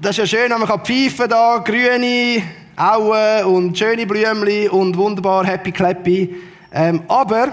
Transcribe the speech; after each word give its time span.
das 0.00 0.16
ist 0.16 0.32
ja 0.32 0.38
schön, 0.38 0.48
man 0.48 0.66
pfeifen 0.66 1.28
da, 1.28 1.58
grüne 1.58 2.42
Auen 2.74 3.44
und 3.44 3.78
schöne 3.78 4.06
Blümchen 4.06 4.70
und 4.70 4.96
wunderbar 4.96 5.44
happy 5.44 5.72
clappy. 5.72 6.36
Ähm, 6.72 7.02
aber, 7.06 7.52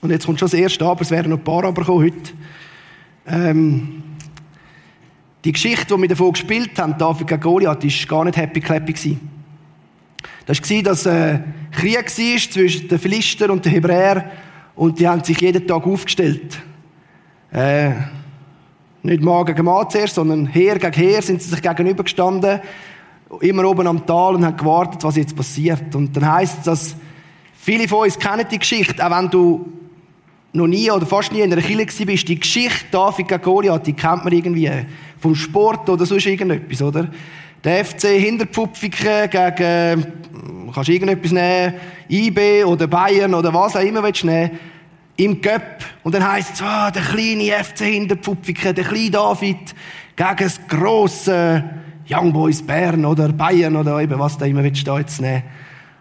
und 0.00 0.10
jetzt 0.10 0.26
kommt 0.26 0.40
schon 0.40 0.48
das 0.48 0.58
erste 0.58 0.84
Aber, 0.84 1.02
es 1.02 1.10
werden 1.10 1.30
noch 1.30 1.38
ein 1.38 1.44
paar 1.44 1.64
Aber 1.64 1.84
kommen 1.84 2.06
heute. 2.06 2.32
Ähm, 3.28 4.02
die 5.44 5.52
Geschichte, 5.52 5.94
die 5.94 6.02
wir 6.02 6.08
davon 6.08 6.32
gespielt 6.32 6.76
haben, 6.78 6.98
David 6.98 7.28
gegen 7.28 7.40
Goliath, 7.40 7.84
war 7.84 8.08
gar 8.08 8.24
nicht 8.24 8.36
happy 8.36 8.60
clappy. 8.60 8.92
Gewesen. 8.92 9.30
Das 10.46 10.60
war, 10.68 10.82
dass 10.82 11.06
äh, 11.06 11.38
Krieg 11.70 11.96
war 11.96 12.50
zwischen 12.50 12.88
den 12.88 12.98
Philister 12.98 13.50
und 13.50 13.64
den 13.64 13.72
Hebräern 13.72 14.24
und 14.74 14.98
die 14.98 15.06
haben 15.06 15.22
sich 15.22 15.40
jeden 15.40 15.64
Tag 15.64 15.86
aufgestellt. 15.86 16.58
Äh, 17.52 17.92
nicht 19.02 19.22
Mann 19.22 19.44
gegen 19.46 19.64
Mann 19.64 19.88
zuerst, 19.88 20.14
sondern 20.14 20.46
Heer 20.46 20.78
gegen 20.78 20.92
Heer 20.92 21.22
sind 21.22 21.42
sie 21.42 21.50
sich 21.50 21.62
gegenübergestanden, 21.62 22.60
immer 23.40 23.64
oben 23.64 23.86
am 23.86 24.04
Tal 24.06 24.34
und 24.34 24.44
haben 24.44 24.56
gewartet, 24.56 25.02
was 25.04 25.16
jetzt 25.16 25.36
passiert. 25.36 25.94
Und 25.94 26.16
dann 26.16 26.32
heisst 26.32 26.58
es, 26.58 26.64
dass 26.64 26.96
viele 27.54 27.88
von 27.88 28.00
uns 28.00 28.18
kennen 28.18 28.46
die 28.50 28.58
Geschichte, 28.58 29.04
auch 29.04 29.16
wenn 29.16 29.30
du 29.30 29.72
noch 30.52 30.66
nie 30.66 30.90
oder 30.90 31.06
fast 31.06 31.32
nie 31.32 31.40
in 31.40 31.52
einer 31.52 31.62
Kirche 31.62 32.04
bist, 32.04 32.28
die 32.28 32.40
Geschichte 32.40 32.86
David 32.90 33.28
gegen 33.28 33.42
Goliath, 33.42 33.86
die 33.86 33.92
kennt 33.92 34.24
man 34.24 34.32
irgendwie 34.32 34.70
vom 35.20 35.34
Sport 35.34 35.88
oder 35.88 36.04
sonst 36.04 36.26
irgendetwas, 36.26 36.82
oder? 36.82 37.08
Der 37.62 37.84
FC 37.84 38.06
Hinterpfupfiken 38.06 39.30
gegen, 39.30 40.06
kannst 40.74 40.88
du 40.88 40.92
irgendetwas 40.92 41.30
nehmen, 41.30 41.74
IB 42.08 42.64
oder 42.64 42.86
Bayern 42.86 43.34
oder 43.34 43.52
was 43.54 43.76
auch 43.76 43.82
immer 43.82 44.02
willst 44.02 44.22
du 44.22 44.26
nehmen, 44.26 44.58
im 45.24 45.40
Göpp. 45.40 45.84
Und 46.02 46.14
dann 46.14 46.26
heisst 46.26 46.54
es, 46.54 46.62
oh, 46.62 46.90
der 46.94 47.02
kleine 47.02 47.64
FC 47.64 47.80
Hinterpfupfiken, 47.80 48.74
der 48.74 48.84
kleine 48.84 49.10
David 49.10 49.74
gegen 50.16 50.36
das 50.38 50.60
grosse 50.66 51.64
Young 52.08 52.32
Boys 52.32 52.62
Bern 52.62 53.04
oder 53.04 53.28
Bayern 53.28 53.76
oder 53.76 54.00
eben 54.00 54.18
was 54.18 54.38
da 54.38 54.46
immer 54.46 54.64
willst 54.64 54.86
du 54.86 54.96
jetzt 54.96 55.20
nehmen. 55.20 55.42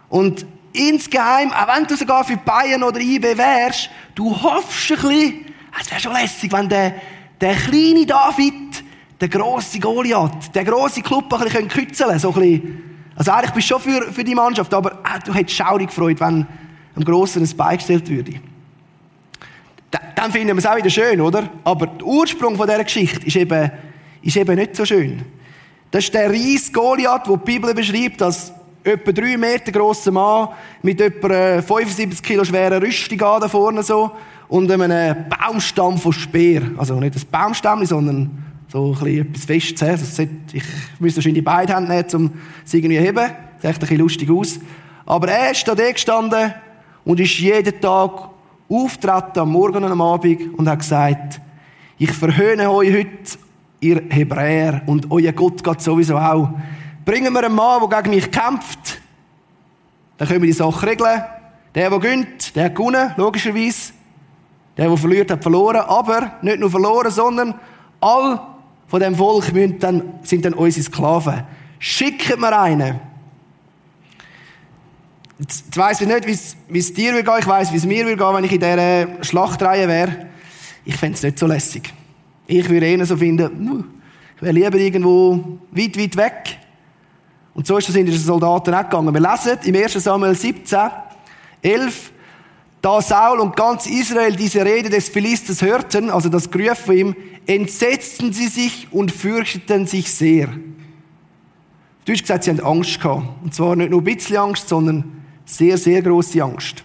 Und 0.07 0.45
insgeheim, 0.73 1.51
auch 1.51 1.67
wenn 1.75 1.85
du 1.85 1.95
sogar 1.95 2.23
für 2.23 2.37
Bayern 2.37 2.81
oder 2.81 2.99
IB 2.99 3.37
wärst, 3.37 3.89
du 4.15 4.31
hoffst 4.41 4.91
ein 4.91 4.97
bisschen, 4.97 5.45
es 5.79 5.91
wäre 5.91 5.99
schon 5.99 6.13
lässig, 6.13 6.51
wenn 6.51 6.69
der, 6.69 6.95
der 7.39 7.55
kleine 7.55 8.05
David 8.05 8.83
der 9.19 9.27
grosse 9.27 9.79
Goliath, 9.79 10.55
der 10.55 10.63
grosse 10.63 11.01
Club 11.01 11.31
ein 11.33 11.43
bisschen 11.43 11.67
kützeln 11.67 12.17
so 12.19 12.33
ein 12.33 12.39
bisschen. 12.39 12.83
Also 13.17 13.31
eigentlich 13.31 13.51
bist 13.51 13.69
du 13.69 13.77
schon 13.77 13.81
für, 13.81 14.13
für 14.13 14.23
die 14.23 14.33
Mannschaft, 14.33 14.73
aber 14.73 14.93
äh, 14.93 15.19
du 15.25 15.33
hättest 15.33 15.57
schaurig 15.57 15.89
gefreut, 15.89 16.21
wenn 16.21 16.47
einem 16.95 17.05
Grossen 17.05 17.43
ein 17.43 17.57
Bein 17.57 17.77
gestellt 17.77 18.09
würde. 18.09 18.39
Dann 19.91 20.31
finden 20.31 20.49
wir 20.49 20.57
es 20.57 20.65
auch 20.65 20.77
wieder 20.77 20.89
schön, 20.89 21.21
oder? 21.21 21.49
Aber 21.63 21.87
der 21.87 22.05
Ursprung 22.05 22.55
von 22.55 22.67
dieser 22.67 22.83
Geschichte 22.83 23.25
ist 23.25 23.35
eben, 23.35 23.71
ist 24.21 24.37
eben 24.37 24.55
nicht 24.55 24.75
so 24.75 24.85
schön. 24.85 25.21
Das 25.91 26.03
ist 26.03 26.13
der 26.13 26.29
Ries 26.29 26.71
Goliath, 26.71 27.27
wo 27.27 27.37
die 27.37 27.45
Bibel 27.45 27.73
beschreibt, 27.73 28.21
als 28.21 28.53
etwa 28.83 29.11
drei 29.11 29.37
Meter 29.37 29.71
grosser 29.71 30.11
Mann 30.11 30.49
mit 30.81 31.01
etwa 31.01 31.61
75 31.61 32.21
Kilo 32.21 32.43
schweren 32.43 32.81
Rüstung 32.81 33.17
da 33.17 33.47
vorne 33.47 33.83
so 33.83 34.11
und 34.47 34.71
einem 34.71 35.25
Baumstamm 35.29 35.97
von 35.97 36.13
Speer. 36.13 36.63
Also 36.77 36.99
nicht 36.99 37.15
ein 37.15 37.21
Baumstamm, 37.31 37.85
sondern 37.85 38.29
so 38.67 38.93
ein 38.93 39.03
bisschen 39.03 39.27
etwas 39.27 39.45
Festes. 39.45 39.81
Also 39.81 40.23
ich 40.53 40.63
müsste 40.99 41.17
wahrscheinlich 41.17 41.43
beide 41.43 41.75
Hände 41.75 41.89
nehmen, 41.89 42.05
um 42.13 42.31
es 42.65 42.73
irgendwie 42.73 42.97
zu 42.97 43.03
heben. 43.03 43.25
Sieht 43.61 43.71
ein 43.71 43.79
bisschen 43.79 43.97
lustig 43.97 44.29
aus. 44.29 44.59
Aber 45.05 45.29
er 45.29 45.51
ist 45.51 45.67
da 45.67 45.73
gestanden 45.73 46.53
und 47.03 47.19
ist 47.19 47.39
jeden 47.39 47.81
Tag 47.81 48.29
auftreten, 48.69 49.39
am 49.39 49.51
Morgen 49.51 49.83
und 49.83 49.91
am 49.91 50.01
Abend, 50.01 50.57
und 50.57 50.69
hat 50.69 50.79
gesagt, 50.79 51.41
ich 51.97 52.11
verhöhne 52.11 52.71
euch 52.71 52.93
heute, 52.93 53.39
ihr 53.79 54.03
Hebräer, 54.09 54.81
und 54.85 55.11
euer 55.11 55.31
Gott 55.31 55.63
geht 55.63 55.81
sowieso 55.81 56.17
auch. 56.17 56.49
Bringen 57.03 57.33
wir 57.33 57.43
einen 57.43 57.55
Mann, 57.55 57.81
der 57.89 58.01
gegen 58.01 58.15
mich 58.15 58.31
kämpft, 58.31 59.01
dann 60.17 60.27
können 60.27 60.41
wir 60.41 60.47
die 60.47 60.53
Sache 60.53 60.85
regeln. 60.85 61.23
Der, 61.73 61.89
der 61.89 61.99
gönnt, 61.99 62.55
der 62.55 62.65
hat 62.65 62.75
gewonnen, 62.75 63.13
logischerweise. 63.15 63.93
Der, 64.75 64.89
der 64.89 64.97
verliert, 64.97 65.31
hat 65.31 65.41
verloren. 65.41 65.77
Aber 65.77 66.33
nicht 66.41 66.59
nur 66.59 66.69
verloren, 66.69 67.11
sondern 67.11 67.53
all 68.01 68.39
von 68.87 68.99
dem 68.99 69.15
Volk 69.15 69.51
dann, 69.79 70.19
sind 70.23 70.45
dann 70.45 70.53
unsere 70.53 70.83
Sklaven. 70.83 71.43
Schickt 71.79 72.37
mir 72.37 72.59
einen. 72.59 72.99
Jetzt 75.39 75.77
weiss 75.77 76.01
ich 76.01 76.07
nicht, 76.07 76.27
wie 76.67 76.79
es 76.79 76.93
dir 76.93 77.13
will 77.13 77.23
gehen. 77.23 77.33
Ich 77.39 77.47
weiss, 77.47 77.71
wie 77.71 77.77
es 77.77 77.85
mir 77.85 78.05
will 78.05 78.17
gehen, 78.17 78.33
wenn 78.33 78.43
ich 78.43 78.51
in 78.51 78.59
dieser 78.59 79.23
Schlachtreihe 79.23 79.87
wäre. 79.87 80.27
Ich 80.83 80.97
fände 80.97 81.15
es 81.15 81.23
nicht 81.23 81.39
so 81.39 81.47
lässig. 81.47 81.93
Ich 82.45 82.67
würde 82.69 82.85
eher 82.85 83.05
so 83.05 83.15
finden, 83.15 83.85
ich 84.35 84.41
wäre 84.41 84.53
lieber 84.53 84.77
irgendwo 84.77 85.59
weit, 85.71 85.97
weit 85.97 86.17
weg. 86.17 86.57
Und 87.53 87.67
so 87.67 87.77
ist 87.77 87.89
das 87.89 87.95
in 87.95 88.05
den 88.05 88.17
Soldaten 88.17 88.73
auch 88.73 88.83
gegangen. 88.83 89.13
Wir 89.13 89.21
lesen 89.21 89.57
im 89.63 89.75
1. 89.75 89.93
Samuel 89.93 90.35
17, 90.35 90.79
11, 91.61 92.11
da 92.81 93.01
Saul 93.01 93.39
und 93.39 93.55
ganz 93.55 93.85
Israel 93.85 94.35
diese 94.35 94.63
Rede 94.63 94.89
des 94.89 95.09
Philisters 95.09 95.61
hörten, 95.61 96.09
also 96.09 96.29
das 96.29 96.49
Gerüff 96.49 96.79
von 96.79 96.97
ihm, 96.97 97.15
entsetzten 97.45 98.31
sie 98.31 98.47
sich 98.47 98.87
und 98.91 99.11
fürchteten 99.11 99.85
sich 99.85 100.11
sehr. 100.11 100.47
Du 102.05 102.13
hast 102.13 102.21
gesagt, 102.21 102.45
sie 102.45 102.51
haben 102.51 102.61
Angst 102.61 102.99
gehabt. 103.01 103.43
Und 103.43 103.53
zwar 103.53 103.75
nicht 103.75 103.91
nur 103.91 104.01
ein 104.01 104.05
bisschen 104.05 104.37
Angst, 104.37 104.69
sondern 104.69 105.19
sehr, 105.49 105.77
sehr 105.77 106.01
große 106.01 106.43
Angst. 106.43 106.83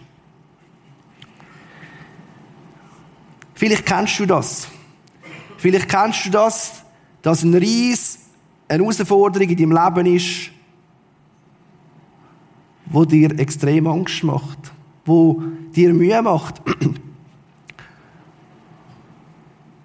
Vielleicht 3.55 3.87
kennst 3.87 4.19
du 4.19 4.27
das. 4.27 4.69
Vielleicht 5.59 5.89
kennst 5.89 6.27
du 6.27 6.31
das, 6.31 6.83
dass 7.23 7.43
ein 7.43 7.55
Ries 7.55 8.19
eine 8.69 8.83
Herausforderung 8.83 9.49
in 9.49 9.57
deinem 9.57 9.73
Leben 9.73 10.17
ist, 10.17 10.51
wo 12.87 13.05
dir 13.05 13.39
extrem 13.39 13.87
Angst 13.87 14.25
macht, 14.25 14.59
wo 15.05 15.43
dir 15.75 15.93
Mühe 15.93 16.21
macht, 16.23 16.61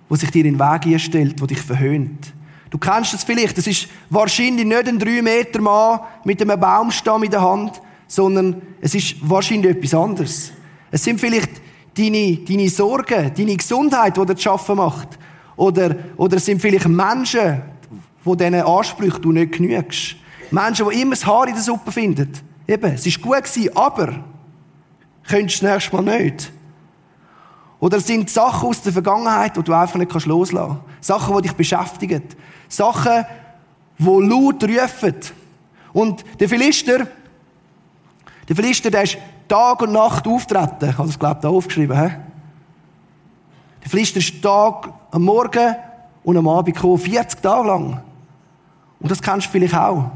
wo 0.10 0.16
sich 0.16 0.32
dir 0.32 0.46
in 0.46 0.58
den 0.58 0.60
Weg 0.60 0.86
einstellt, 0.86 1.42
wo 1.42 1.46
dich 1.46 1.62
verhöhnt. 1.62 2.34
Du 2.70 2.78
kennst 2.78 3.14
es 3.14 3.24
vielleicht, 3.24 3.58
es 3.58 3.68
ist 3.68 3.88
wahrscheinlich 4.10 4.66
nicht 4.66 4.88
ein 4.88 5.00
3 5.00 5.22
Meter 5.22 5.62
Mann 5.62 6.00
mit 6.24 6.42
einem 6.42 6.60
Baumstamm 6.60 7.24
in 7.24 7.32
der 7.32 7.42
Hand, 7.42 7.82
sondern 8.10 8.62
es 8.82 8.96
ist 8.96 9.16
wahrscheinlich 9.22 9.78
etwas 9.78 9.94
anderes. 9.94 10.52
Es 10.92 11.04
sind 11.04 11.22
vielleicht 11.22 11.62
deine, 11.96 12.38
deine 12.38 12.68
Sorgen, 12.68 13.32
deine 13.38 13.56
Gesundheit, 13.56 14.18
die 14.18 14.26
dir 14.26 14.36
zu 14.36 14.42
schaffen 14.42 14.78
macht. 14.78 15.20
Oder, 15.56 15.96
oder 16.18 16.38
es 16.38 16.46
sind 16.46 16.60
vielleicht 16.60 16.88
Menschen, 16.88 17.62
die 18.26 18.38
diesen 18.38 18.56
Ansprüchen 18.56 19.22
du 19.22 19.32
nicht 19.32 19.54
genügst. 19.54 20.16
Menschen, 20.50 20.90
die 20.90 21.02
immer 21.02 21.12
das 21.12 21.26
Haar 21.26 21.48
in 21.48 21.54
der 21.54 21.62
Suppe 21.62 21.92
finden. 21.92 22.32
Eben, 22.68 22.94
es 22.94 23.06
ist 23.06 23.22
gut 23.22 23.44
gewesen, 23.44 23.78
aber 23.78 24.24
könntest 25.28 25.62
du 25.62 25.66
das 25.68 25.74
nächste 25.76 26.02
Mal 26.02 26.20
nicht. 26.20 26.52
Oder 27.80 27.98
es 27.98 28.08
sind 28.08 28.30
Sachen 28.30 28.70
aus 28.70 28.82
der 28.82 28.92
Vergangenheit, 28.92 29.56
die 29.56 29.64
du 29.64 29.74
einfach 29.74 30.00
nicht 30.00 30.26
loslassen 30.26 30.80
kannst. 30.80 31.08
Sachen, 31.08 31.36
die 31.36 31.42
dich 31.44 31.54
beschäftigen. 31.54 32.24
Sachen, 32.68 33.26
die 34.00 34.06
laut 34.06 34.64
rufen. 34.64 35.16
Und 35.94 36.24
der 36.40 36.50
Philister, 36.50 37.08
der 38.50 38.56
Philister, 38.56 38.90
der 38.90 39.04
ist 39.04 39.18
Tag 39.48 39.84
und 39.84 39.92
Nacht 39.92 40.28
auftreten. 40.28 40.90
Ich 40.90 40.98
habe 40.98 41.08
das, 41.08 41.20
glaube 41.20 41.40
ich, 41.40 41.46
aufgeschrieben. 41.46 41.96
He? 41.96 42.10
Der 43.84 43.90
Philister 43.90 44.18
ist 44.18 44.42
Tag, 44.42 44.92
am 45.12 45.22
Morgen 45.22 45.76
und 46.24 46.36
am 46.36 46.48
Abend 46.48 46.76
gekommen, 46.76 46.98
40 46.98 47.42
Tage 47.42 47.68
lang. 47.68 48.02
Und 49.00 49.12
das 49.12 49.22
kennst 49.22 49.48
du 49.48 49.52
vielleicht 49.52 49.76
auch. 49.76 50.10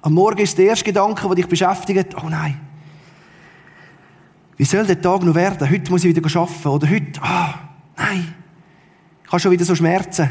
Am 0.00 0.14
Morgen 0.14 0.38
ist 0.38 0.56
der 0.56 0.66
erste 0.66 0.86
Gedanke, 0.86 1.26
der 1.26 1.34
dich 1.34 1.46
beschäftigt, 1.46 2.16
oh 2.16 2.28
nein, 2.30 2.58
wie 4.56 4.64
soll 4.64 4.86
der 4.86 5.00
Tag 5.00 5.22
noch 5.22 5.34
werden? 5.34 5.70
Heute 5.70 5.90
muss 5.90 6.04
ich 6.04 6.16
wieder 6.16 6.40
arbeiten. 6.40 6.68
Oder 6.68 6.90
heute, 6.90 7.22
ah, 7.22 7.54
nein, 7.96 8.34
ich 9.22 9.30
habe 9.30 9.38
schon 9.38 9.52
wieder 9.52 9.66
so 9.66 9.74
Schmerzen. 9.74 10.30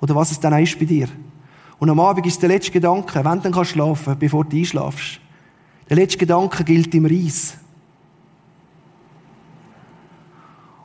Oder 0.00 0.14
was 0.14 0.30
es 0.30 0.38
dann 0.38 0.54
auch 0.54 0.58
ist 0.58 0.78
bei 0.78 0.84
dir. 0.84 1.08
Und 1.78 1.90
am 1.90 1.98
Abend 1.98 2.24
ist 2.24 2.40
der 2.40 2.50
letzte 2.50 2.70
Gedanke, 2.70 3.16
wenn 3.16 3.42
dann 3.42 3.52
kannst 3.52 3.72
du 3.72 3.74
schlafen, 3.74 4.16
bevor 4.16 4.44
du 4.44 4.56
einschlafst. 4.56 5.20
Der 5.88 5.96
letzte 5.96 6.18
Gedanke 6.18 6.64
gilt 6.64 6.94
im 6.94 7.06
Reis. 7.06 7.54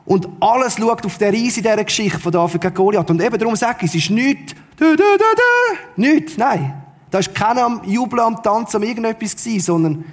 Und 0.04 0.28
alles 0.40 0.76
schaut 0.76 1.04
auf 1.06 1.18
den 1.18 1.34
Reis 1.34 1.56
in 1.56 1.62
dieser 1.62 1.84
Geschichte 1.84 2.18
von 2.18 2.32
David 2.32 2.60
gegen 2.60 2.74
Goliath. 2.74 3.10
Und 3.10 3.22
eben 3.22 3.38
darum 3.38 3.56
sage 3.56 3.78
ich, 3.86 3.94
es 3.94 3.94
ist 3.94 4.10
nichts, 4.10 4.54
du, 4.76 4.96
du, 4.96 4.96
du, 4.96 6.00
nichts, 6.00 6.36
nein. 6.36 6.82
Da 7.10 7.18
war 7.18 7.32
keiner 7.32 7.64
am 7.64 7.82
Jubeln, 7.84 8.20
am 8.20 8.42
Tanzen, 8.42 8.76
am 8.76 8.82
irgendetwas 8.82 9.36
gewesen, 9.36 9.60
sondern 9.60 10.04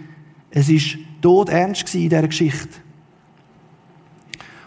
es 0.52 0.70
ist 0.70 0.98
tot 1.22 1.50
ernst 1.50 1.94
in 1.96 2.10
dieser 2.10 2.28
Geschichte. 2.28 2.70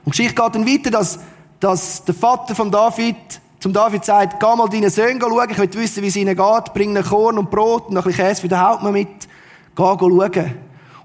Und 0.04 0.14
die 0.14 0.22
Geschichte 0.22 0.42
geht 0.42 0.54
dann 0.54 0.66
weiter, 0.66 0.90
dass, 0.90 1.20
dass 1.60 2.04
der 2.04 2.14
Vater 2.14 2.54
von 2.54 2.70
David 2.70 3.16
zum 3.60 3.72
David 3.72 4.04
sagt, 4.04 4.40
geh 4.40 4.56
mal 4.56 4.68
deinen 4.68 4.90
Söhnen 4.90 5.20
schauen, 5.20 5.50
ich 5.50 5.58
will 5.58 5.74
wissen, 5.74 6.02
wie 6.02 6.08
es 6.08 6.16
ihnen 6.16 6.36
geht, 6.36 6.74
bring 6.74 6.90
ihnen 6.90 7.04
Korn 7.04 7.38
und 7.38 7.48
Brot 7.48 7.88
und 7.88 7.96
ein 7.96 8.02
bisschen 8.02 8.26
Käse 8.26 8.40
für 8.40 8.48
den 8.48 8.60
Hauptmann 8.60 8.92
mit, 8.92 9.28
geh 9.76 9.82
schauen. 9.82 10.54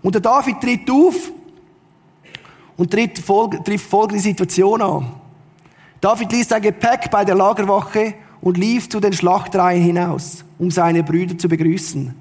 Und 0.01 0.15
der 0.15 0.21
David 0.21 0.61
tritt 0.61 0.89
auf 0.89 1.31
und 2.77 2.91
tritt 2.91 3.19
folg, 3.19 3.63
trifft 3.65 3.89
folgende 3.89 4.21
Situation 4.21 4.81
an. 4.81 5.11
David 5.99 6.31
liest 6.31 6.49
sein 6.51 6.61
Gepäck 6.61 7.09
bei 7.09 7.25
der 7.25 7.35
Lagerwache 7.35 8.13
und 8.39 8.57
lief 8.57 8.87
zu 8.87 8.99
den 8.99 9.13
Schlachtreihen 9.13 9.83
hinaus, 9.83 10.45
um 10.59 10.69
seine 10.69 11.03
Brüder 11.03 11.37
zu 11.37 11.49
begrüßen. 11.49 12.13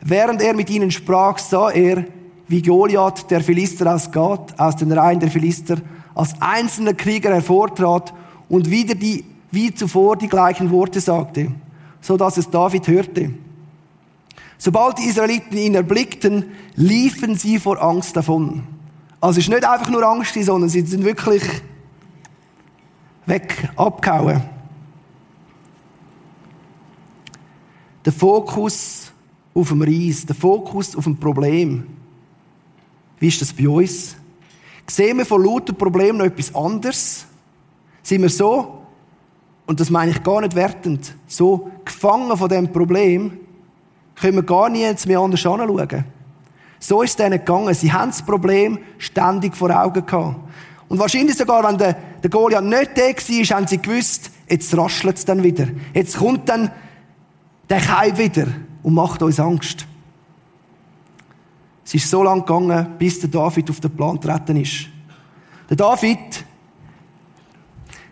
Während 0.00 0.42
er 0.42 0.54
mit 0.54 0.70
ihnen 0.70 0.90
sprach, 0.90 1.38
sah 1.38 1.70
er, 1.70 2.04
wie 2.48 2.62
Goliath, 2.62 3.30
der 3.30 3.40
Philister 3.40 3.94
aus 3.94 4.10
Gath, 4.10 4.58
aus 4.58 4.76
den 4.76 4.92
Reihen 4.92 5.20
der 5.20 5.30
Philister, 5.30 5.76
als 6.14 6.34
einzelner 6.40 6.94
Krieger 6.94 7.32
hervortrat 7.32 8.12
und 8.48 8.70
wieder 8.70 8.94
die, 8.94 9.24
wie 9.50 9.74
zuvor 9.74 10.16
die 10.16 10.28
gleichen 10.28 10.70
Worte 10.70 11.00
sagte, 11.00 11.52
so 12.00 12.16
dass 12.16 12.36
es 12.36 12.50
David 12.50 12.86
hörte. 12.88 13.30
Sobald 14.58 14.98
die 14.98 15.04
Israeliten 15.04 15.56
ihn 15.56 15.74
erblickten, 15.74 16.52
liefen 16.74 17.36
sie 17.36 17.58
vor 17.58 17.82
Angst 17.82 18.16
davon. 18.16 18.66
Also 19.20 19.38
es 19.38 19.46
ist 19.46 19.50
nicht 19.50 19.64
einfach 19.64 19.90
nur 19.90 20.02
Angst, 20.02 20.34
sondern 20.34 20.68
sie 20.68 20.82
sind 20.82 21.04
wirklich 21.04 21.42
weg, 23.26 23.70
abgehauen. 23.76 24.42
Der 28.04 28.12
Fokus 28.12 29.12
auf 29.54 29.68
dem 29.68 29.82
Reis, 29.82 30.26
der 30.26 30.34
Fokus 30.34 30.94
auf 30.94 31.04
dem 31.04 31.16
Problem. 31.16 31.86
Wie 33.18 33.28
ist 33.28 33.40
das 33.40 33.52
bei 33.52 33.68
uns? 33.68 34.16
Sehen 34.86 35.18
wir 35.18 35.24
von 35.24 35.42
lauter 35.42 35.72
Problemen 35.72 36.18
noch 36.18 36.26
etwas 36.26 36.54
anderes? 36.54 37.24
Sind 38.02 38.20
wir 38.20 38.28
so, 38.28 38.82
und 39.66 39.80
das 39.80 39.88
meine 39.88 40.10
ich 40.10 40.22
gar 40.22 40.42
nicht 40.42 40.54
wertend, 40.54 41.14
so 41.26 41.70
gefangen 41.84 42.36
von 42.36 42.48
dem 42.48 42.70
Problem, 42.70 43.38
können 44.14 44.36
wir 44.36 44.42
gar 44.42 44.68
nie 44.68 44.86
mehr 45.06 45.18
anders 45.18 45.44
anschauen. 45.44 46.04
So 46.78 47.02
ist 47.02 47.10
es 47.10 47.16
denen 47.16 47.38
gegangen. 47.38 47.72
Sie 47.74 47.92
haben 47.92 48.10
das 48.10 48.22
Problem 48.22 48.78
ständig 48.98 49.56
vor 49.56 49.70
Augen 49.70 50.04
gehabt. 50.04 50.36
Und 50.88 50.98
wahrscheinlich 50.98 51.36
sogar, 51.36 51.64
wenn 51.64 51.78
der, 51.78 51.94
der 52.22 52.30
Goliath 52.30 52.64
nicht 52.64 52.90
da 52.96 53.02
war, 53.02 53.56
haben 53.56 53.66
sie 53.66 53.78
gewusst, 53.78 54.30
jetzt 54.48 54.76
raschelt 54.76 55.16
es 55.16 55.24
dann 55.24 55.42
wieder. 55.42 55.66
Jetzt 55.94 56.18
kommt 56.18 56.48
dann 56.48 56.70
der 57.68 57.80
Keim 57.80 58.18
wieder 58.18 58.46
und 58.82 58.94
macht 58.94 59.22
uns 59.22 59.40
Angst. 59.40 59.86
Es 61.84 61.94
ist 61.94 62.10
so 62.10 62.22
lange 62.22 62.42
gegangen, 62.42 62.94
bis 62.98 63.20
der 63.20 63.30
David 63.30 63.70
auf 63.70 63.80
den 63.80 63.90
Plan 63.90 64.20
getreten 64.20 64.56
ist. 64.56 64.86
Der 65.68 65.76
David, 65.76 66.44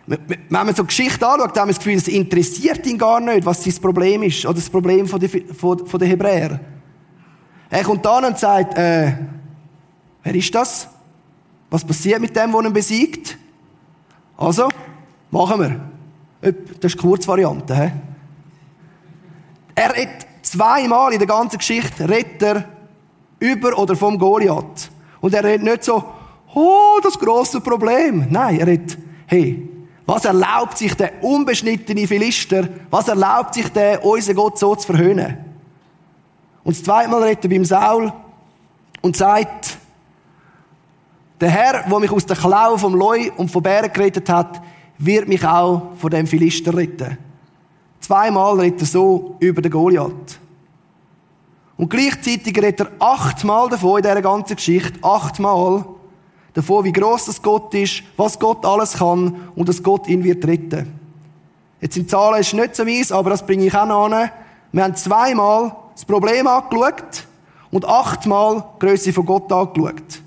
wenn 0.05 0.47
man 0.49 0.75
so 0.75 0.83
Geschichte 0.83 1.25
anschaut, 1.25 1.57
haben 1.57 1.69
wir 1.69 1.73
das 1.73 1.77
Gefühl, 1.77 1.95
es 1.95 2.07
interessiert 2.07 2.85
ihn 2.85 2.97
gar 2.97 3.19
nicht, 3.19 3.45
was 3.45 3.63
sein 3.63 3.73
Problem 3.81 4.23
ist, 4.23 4.45
oder 4.45 4.55
das 4.55 4.69
Problem 4.69 5.07
von, 5.07 5.19
der 5.19 6.07
Hebräer. 6.07 6.59
Er 7.69 7.83
kommt 7.83 8.05
dann 8.05 8.25
und 8.25 8.37
sagt, 8.37 8.77
äh, 8.77 9.13
wer 10.23 10.35
ist 10.35 10.53
das? 10.53 10.89
Was 11.69 11.85
passiert 11.85 12.19
mit 12.19 12.35
dem, 12.35 12.51
der 12.51 12.61
ihn 12.61 12.73
besiegt? 12.73 13.37
Also, 14.37 14.69
machen 15.31 15.61
wir. 15.61 15.79
Das 16.79 16.91
ist 16.91 16.95
die 16.95 17.01
Kurzvariante. 17.01 17.75
He? 17.75 17.91
Er 19.75 19.95
redet 19.95 20.27
zweimal 20.41 21.13
in 21.13 21.19
der 21.19 21.27
ganzen 21.27 21.57
Geschichte, 21.57 22.07
redet 22.07 22.43
er 22.43 22.65
über 23.39 23.77
oder 23.79 23.95
vom 23.95 24.19
Goliath. 24.19 24.91
Und 25.21 25.33
er 25.33 25.43
redet 25.43 25.63
nicht 25.63 25.85
so, 25.85 26.03
oh, 26.53 26.99
das 27.01 27.17
große 27.17 27.61
Problem. 27.61 28.27
Nein, 28.29 28.59
er 28.59 28.67
redet, 28.67 28.97
hey, 29.27 29.72
was 30.05 30.25
erlaubt 30.25 30.77
sich 30.77 30.93
der 30.95 31.23
unbeschnittene 31.23 32.07
Philister, 32.07 32.67
was 32.89 33.07
erlaubt 33.07 33.53
sich 33.53 33.69
der, 33.69 34.03
unser 34.03 34.33
Gott 34.33 34.59
so 34.59 34.75
zu 34.75 34.87
verhöhnen? 34.87 35.37
Und 36.63 36.75
das 36.75 36.83
zweite 36.83 37.09
Mal 37.09 37.23
redet 37.23 37.45
er 37.45 37.49
beim 37.49 37.65
Saul 37.65 38.13
und 39.01 39.15
sagt, 39.15 39.77
der 41.39 41.49
Herr, 41.49 41.83
der 41.83 41.99
mich 41.99 42.11
aus 42.11 42.25
der 42.25 42.37
Klaue 42.37 42.77
vom 42.77 42.95
Leu 42.95 43.29
und 43.35 43.51
vom 43.51 43.63
Bären 43.63 43.91
gerettet 43.91 44.29
hat, 44.29 44.61
wird 44.97 45.27
mich 45.27 45.45
auch 45.45 45.91
von 45.97 46.09
dem 46.09 46.27
Philister 46.27 46.75
retten. 46.75 47.17
Zweimal 47.99 48.59
redet 48.59 48.81
er 48.81 48.87
so 48.87 49.35
über 49.39 49.61
den 49.61 49.71
Goliath. 49.71 50.39
Und 51.75 51.89
gleichzeitig 51.89 52.55
redet 52.57 52.81
er 52.81 52.91
achtmal 52.99 53.69
davon 53.69 53.97
in 53.97 54.03
dieser 54.03 54.21
ganzen 54.21 54.55
Geschichte, 54.55 54.99
achtmal 55.01 55.85
davon, 56.53 56.85
wie 56.85 56.91
gross 56.91 57.25
das 57.25 57.41
Gott 57.41 57.73
ist, 57.73 58.03
was 58.17 58.39
Gott 58.39 58.65
alles 58.65 58.93
kann 58.93 59.49
und 59.55 59.69
dass 59.69 59.81
Gott 59.81 60.07
ihn 60.07 60.23
wird 60.23 60.45
retten. 60.45 60.99
Jetzt 61.81 61.97
in 61.97 62.07
Zahlen 62.07 62.39
ist 62.39 62.53
nicht 62.53 62.75
so 62.75 62.85
meins, 62.85 63.11
aber 63.11 63.31
das 63.31 63.45
bringe 63.45 63.65
ich 63.65 63.75
auch 63.75 63.85
noch 63.85 64.05
an. 64.05 64.29
Wir 64.71 64.83
haben 64.83 64.95
zweimal 64.95 65.75
das 65.93 66.05
Problem 66.05 66.47
angeschaut 66.47 67.27
und 67.71 67.85
achtmal 67.85 68.63
die 68.75 68.85
Grösse 68.85 69.13
von 69.13 69.25
Gott 69.25 69.51
angeschaut. 69.51 70.21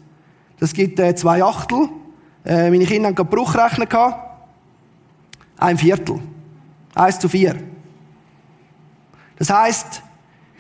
Das 0.59 0.73
gibt 0.73 0.99
äh, 0.99 1.15
zwei 1.15 1.43
Achtel. 1.43 1.89
Äh, 2.45 2.71
meine 2.71 2.85
Kinder 2.87 3.09
haben 3.09 3.15
gerade 3.15 3.31
Bruchrechner 3.31 3.87
gehabt. 3.87 4.49
Ein 5.59 5.79
Viertel. 5.79 6.21
Eins 6.95 7.19
zu 7.19 7.29
vier. 7.29 7.57
Das 9.39 9.51
heisst, 9.51 10.03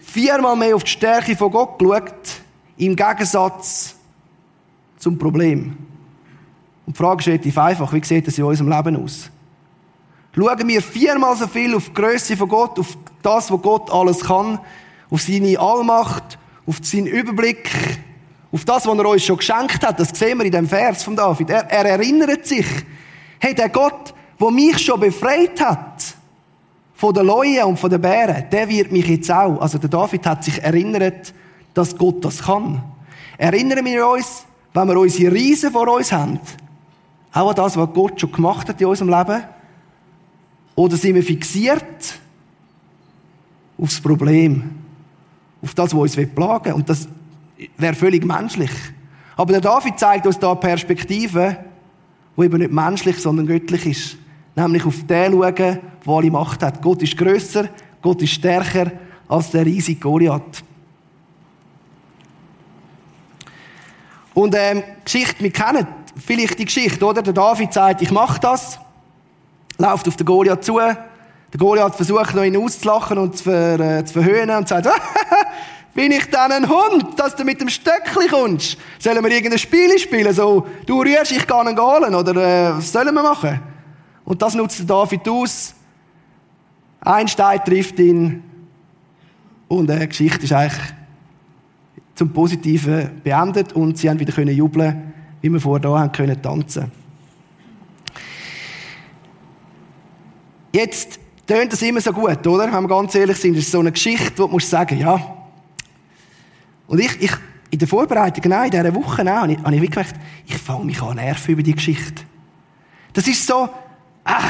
viermal 0.00 0.56
mehr 0.56 0.76
auf 0.76 0.84
die 0.84 0.90
Stärke 0.90 1.36
von 1.36 1.50
Gott 1.50 1.78
geschaut, 1.78 2.40
im 2.76 2.94
Gegensatz 2.94 3.95
zum 5.06 5.16
Problem. 5.16 5.76
Und 6.84 6.96
die 6.96 6.98
Frage 6.98 7.20
ist 7.20 7.28
relativ 7.28 7.56
einfach, 7.58 7.92
wie 7.92 8.04
sieht 8.04 8.26
das 8.26 8.38
in 8.38 8.42
unserem 8.42 8.72
Leben 8.72 9.04
aus? 9.04 9.30
Schauen 10.34 10.66
wir 10.66 10.82
viermal 10.82 11.36
so 11.36 11.46
viel 11.46 11.76
auf 11.76 11.86
die 11.86 11.94
Größe 11.94 12.36
von 12.36 12.48
Gott, 12.48 12.76
auf 12.76 12.98
das, 13.22 13.48
was 13.48 13.62
Gott 13.62 13.88
alles 13.92 14.18
kann, 14.18 14.58
auf 15.08 15.22
seine 15.22 15.60
Allmacht, 15.60 16.36
auf 16.66 16.78
seinen 16.82 17.06
Überblick, 17.06 17.70
auf 18.50 18.64
das, 18.64 18.84
was 18.84 18.98
er 18.98 19.06
uns 19.08 19.22
schon 19.22 19.36
geschenkt 19.36 19.86
hat. 19.86 20.00
Das 20.00 20.08
sehen 20.08 20.38
wir 20.38 20.44
in 20.44 20.50
dem 20.50 20.66
Vers 20.66 21.04
von 21.04 21.14
David. 21.14 21.50
Er, 21.50 21.70
er 21.70 21.84
erinnert 21.84 22.44
sich, 22.44 22.66
hey, 23.38 23.54
der 23.54 23.68
Gott, 23.68 24.12
der 24.40 24.50
mich 24.50 24.78
schon 24.80 24.98
befreit 24.98 25.60
hat, 25.60 26.16
von 26.94 27.14
den 27.14 27.26
Leuen 27.26 27.62
und 27.62 27.78
von 27.78 27.90
den 27.90 28.00
Bären, 28.00 28.50
der 28.50 28.68
wird 28.68 28.90
mich 28.90 29.06
jetzt 29.06 29.30
auch. 29.30 29.60
Also 29.60 29.78
der 29.78 29.88
David 29.88 30.26
hat 30.26 30.42
sich 30.42 30.60
erinnert, 30.60 31.32
dass 31.74 31.96
Gott 31.96 32.24
das 32.24 32.42
kann. 32.42 32.82
Erinnern 33.38 33.84
wir 33.84 34.08
uns, 34.08 34.46
wenn 34.76 34.88
wir 34.88 34.98
unsere 34.98 35.32
Riesen 35.32 35.72
vor 35.72 35.88
uns 35.88 36.12
haben, 36.12 36.38
auch 37.32 37.48
an 37.48 37.56
das, 37.56 37.76
was 37.76 37.92
Gott 37.92 38.20
schon 38.20 38.32
gemacht 38.32 38.68
hat 38.68 38.80
in 38.80 38.86
unserem 38.86 39.10
Leben? 39.10 39.42
Oder 40.74 40.96
sind 40.96 41.14
wir 41.14 41.22
fixiert 41.22 42.18
auf 43.78 43.88
das 43.88 44.00
Problem? 44.00 44.86
auf 45.66 45.74
das, 45.74 45.94
was 45.94 46.16
uns 46.16 46.34
plagen 46.34 46.66
will. 46.66 46.72
Und 46.74 46.88
das 46.88 47.08
wäre 47.76 47.94
völlig 47.94 48.24
menschlich. 48.24 48.70
Aber 49.36 49.52
der 49.52 49.60
David 49.60 49.98
zeigt 49.98 50.26
uns 50.26 50.38
da 50.38 50.54
Perspektive, 50.54 51.56
die 52.36 52.42
eben 52.42 52.58
nicht 52.58 52.72
menschlich, 52.72 53.18
sondern 53.18 53.46
göttlich 53.46 53.86
ist. 53.86 54.16
Nämlich 54.54 54.84
auf 54.86 55.06
den 55.06 55.32
schauen, 55.32 55.54
der 55.54 55.80
alle 56.06 56.30
Macht 56.30 56.62
hat. 56.62 56.80
Gott 56.80 57.02
ist 57.02 57.16
grösser, 57.16 57.68
Gott 58.00 58.22
ist 58.22 58.30
stärker 58.30 58.92
als 59.28 59.50
der 59.50 59.66
riesige 59.66 60.00
Goliath. 60.00 60.62
Und 64.36 64.54
ähm, 64.54 64.82
Geschichte, 65.02 65.42
wir 65.42 65.50
kennen 65.50 65.86
vielleicht 66.14 66.58
die 66.58 66.66
Geschichte, 66.66 67.02
oder? 67.02 67.22
Der 67.22 67.32
David 67.32 67.72
sagt, 67.72 68.02
ich 68.02 68.10
mache 68.10 68.38
das, 68.38 68.78
läuft 69.78 70.06
auf 70.06 70.16
den 70.16 70.26
Goliath 70.26 70.62
zu, 70.62 70.76
der 70.76 70.98
Goliath 71.56 71.94
versucht 71.94 72.34
noch 72.34 72.42
ihn 72.42 72.54
auszulachen 72.54 73.16
und 73.16 73.38
zu, 73.38 73.44
ver, 73.44 73.80
äh, 73.80 74.04
zu 74.04 74.12
verhöhnen 74.12 74.54
und 74.54 74.68
sagt, 74.68 74.88
bin 75.94 76.12
ich 76.12 76.28
dann 76.28 76.52
ein 76.52 76.68
Hund, 76.68 77.18
dass 77.18 77.34
du 77.34 77.44
mit 77.44 77.62
dem 77.62 77.70
Stöckli 77.70 78.28
kommst? 78.28 78.76
Sollen 78.98 79.24
wir 79.24 79.30
irgendein 79.30 79.58
Spiel 79.58 79.98
spielen? 79.98 80.34
So, 80.34 80.66
du 80.84 81.00
rührst, 81.00 81.32
ich 81.32 81.46
kann 81.46 81.68
einen 81.68 81.74
Galen, 81.74 82.14
oder 82.14 82.32
äh, 82.32 82.76
was 82.76 82.92
sollen 82.92 83.14
wir 83.14 83.22
machen? 83.22 83.58
Und 84.26 84.42
das 84.42 84.54
nutzt 84.54 84.80
der 84.80 84.84
David 84.86 85.26
aus. 85.30 85.74
Ein 87.00 87.26
Stein 87.26 87.64
trifft 87.64 87.98
ihn 88.00 88.44
und 89.66 89.88
äh, 89.88 90.00
die 90.00 90.08
Geschichte 90.08 90.44
ist 90.44 90.52
eigentlich 90.52 90.95
zum 92.16 92.32
Positiven 92.32 93.20
beendet 93.22 93.74
und 93.74 93.98
sie 93.98 94.10
haben 94.10 94.18
wieder 94.18 94.32
können 94.32 94.56
jubeln, 94.56 95.12
wie 95.42 95.50
wir 95.50 95.60
vorher 95.60 95.80
da 95.80 95.98
haben 96.00 96.10
können 96.10 96.40
tanzen. 96.42 96.90
Jetzt 100.72 101.20
tönt 101.46 101.72
das 101.72 101.82
immer 101.82 102.00
so 102.00 102.12
gut, 102.12 102.44
oder? 102.46 102.72
Wenn 102.72 102.82
wir 102.82 102.88
ganz 102.88 103.14
ehrlich 103.14 103.36
sind, 103.36 103.56
ist 103.56 103.70
so 103.70 103.80
eine 103.80 103.92
Geschichte, 103.92 104.38
wo 104.38 104.46
du 104.46 104.52
musst 104.52 104.68
sagen, 104.68 104.98
ja. 104.98 105.20
Und 106.86 106.98
ich, 106.98 107.20
ich, 107.20 107.32
in 107.70 107.78
der 107.78 107.88
Vorbereitung, 107.88 108.50
nein, 108.50 108.66
in 108.66 108.70
dieser 108.70 108.94
Woche 108.94 109.22
auch, 109.22 109.42
habe 109.42 109.52
ich, 109.52 109.58
habe 109.58 109.76
ich 109.76 109.90
gemerkt, 109.90 110.14
ich 110.46 110.56
fange 110.56 110.86
mich 110.86 111.00
an 111.02 111.16
nerven 111.16 111.52
über 111.52 111.62
die 111.62 111.74
Geschichte. 111.74 112.22
Das 113.12 113.28
ist 113.28 113.46
so, 113.46 113.68
ah, 114.24 114.40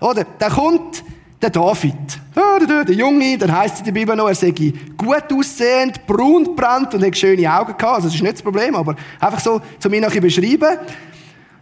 oder? 0.00 0.24
Da 0.38 0.48
kommt 0.48 1.02
der 1.40 1.50
David. 1.50 1.94
Der 2.34 2.94
Junge, 2.94 3.38
dann 3.38 3.56
heisst 3.56 3.74
es 3.74 3.80
in 3.80 3.86
der 3.86 3.92
Bibel 3.92 4.14
noch, 4.14 4.28
er 4.28 4.34
sei 4.34 4.50
gut 4.50 5.32
aussehend, 5.32 6.06
braun 6.06 6.54
brennt 6.54 6.94
und 6.94 7.04
hat 7.04 7.16
schöne 7.16 7.50
Augen 7.52 7.76
gehabt. 7.76 7.96
Also, 7.96 8.08
das 8.08 8.14
ist 8.14 8.22
nicht 8.22 8.34
das 8.34 8.42
Problem, 8.42 8.74
aber 8.74 8.94
einfach 9.18 9.40
so, 9.40 9.60
zu 9.78 9.88
mir 9.88 10.00
noch 10.00 10.12
beschreiben. 10.12 10.78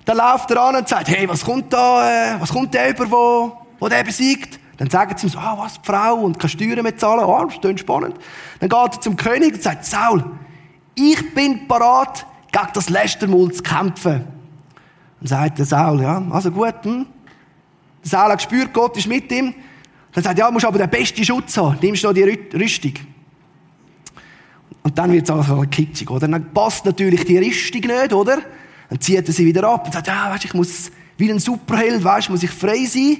Dann 0.05 0.17
läuft 0.17 0.51
er 0.51 0.63
an 0.63 0.77
und 0.77 0.89
sagt, 0.89 1.09
hey, 1.09 1.29
was 1.29 1.45
kommt 1.45 1.73
da, 1.73 2.35
äh, 2.35 2.41
was 2.41 2.51
kommt 2.51 2.75
der 2.75 2.91
über, 2.91 3.11
wo, 3.11 3.53
wo 3.79 3.89
der 3.89 4.03
besiegt? 4.03 4.59
Dann 4.79 4.89
sagen 4.89 5.15
sie 5.17 5.27
ihm 5.27 5.31
so, 5.31 5.39
ah, 5.39 5.57
was, 5.59 5.75
die 5.75 5.87
Frau, 5.87 6.15
und 6.17 6.39
kann 6.39 6.49
Steuern 6.49 6.83
mehr 6.83 6.97
zahlen, 6.97 7.25
ah, 7.25 7.77
spannend. 7.77 8.17
Dann 8.61 8.69
geht 8.69 8.95
er 8.95 9.01
zum 9.01 9.17
König 9.17 9.55
und 9.55 9.63
sagt, 9.63 9.85
Saul, 9.85 10.25
ich 10.95 11.35
bin 11.35 11.69
parat, 11.69 12.27
gegen 12.51 12.69
das 12.73 12.89
Lästermaul 12.89 13.53
zu 13.53 13.63
kämpfen. 13.63 14.25
Dann 15.21 15.27
sagt 15.27 15.59
der 15.59 15.67
Saul, 15.67 16.01
ja, 16.01 16.23
also 16.31 16.51
gut, 16.51 16.75
hm. 16.85 17.07
Der 18.03 18.09
Saul 18.09 18.31
hat 18.31 18.39
gespürt, 18.39 18.73
Gott 18.73 18.97
ist 18.97 19.09
mit 19.09 19.31
ihm. 19.33 19.55
Dann 20.19 20.25
sagt 20.25 20.39
er, 20.41 20.47
ja, 20.47 20.51
musst 20.51 20.65
aber 20.65 20.79
den 20.79 20.91
besten 20.91 21.25
Schutz 21.25 21.57
haben. 21.57 21.79
Nimmst 21.81 22.03
noch 22.03 22.13
die 22.13 22.25
Rüstung. 22.25 22.95
Und 24.83 24.99
dann 24.99 25.13
wird 25.13 25.23
es 25.23 25.31
also 25.31 25.65
kitschig, 25.71 26.11
oder? 26.11 26.27
Dann 26.27 26.53
passt 26.53 26.85
natürlich 26.85 27.25
die 27.25 27.39
Rüstung 27.39 27.83
nicht, 27.83 28.13
oder? 28.13 28.39
Dann 28.91 29.01
zieht 29.01 29.29
er 29.29 29.33
sie 29.33 29.47
wieder 29.47 29.63
ab 29.69 29.87
und 29.87 29.93
sagt, 29.93 30.09
ja, 30.09 30.29
weißt, 30.29 30.47
ich 30.47 30.55
muss, 30.55 30.91
wie 31.19 31.31
ein 31.31 31.39
Superheld, 31.39 32.03
weißt, 32.03 32.31
muss 32.31 32.43
ich 32.43 32.51
frei 32.51 32.85
sein. 32.87 33.17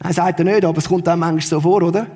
Nein, 0.00 0.12
sagt 0.14 0.38
er 0.38 0.46
nicht, 0.46 0.64
aber 0.64 0.78
es 0.78 0.88
kommt 0.88 1.06
dann 1.06 1.18
manchmal 1.18 1.42
so 1.42 1.60
vor, 1.60 1.82
oder? 1.82 2.06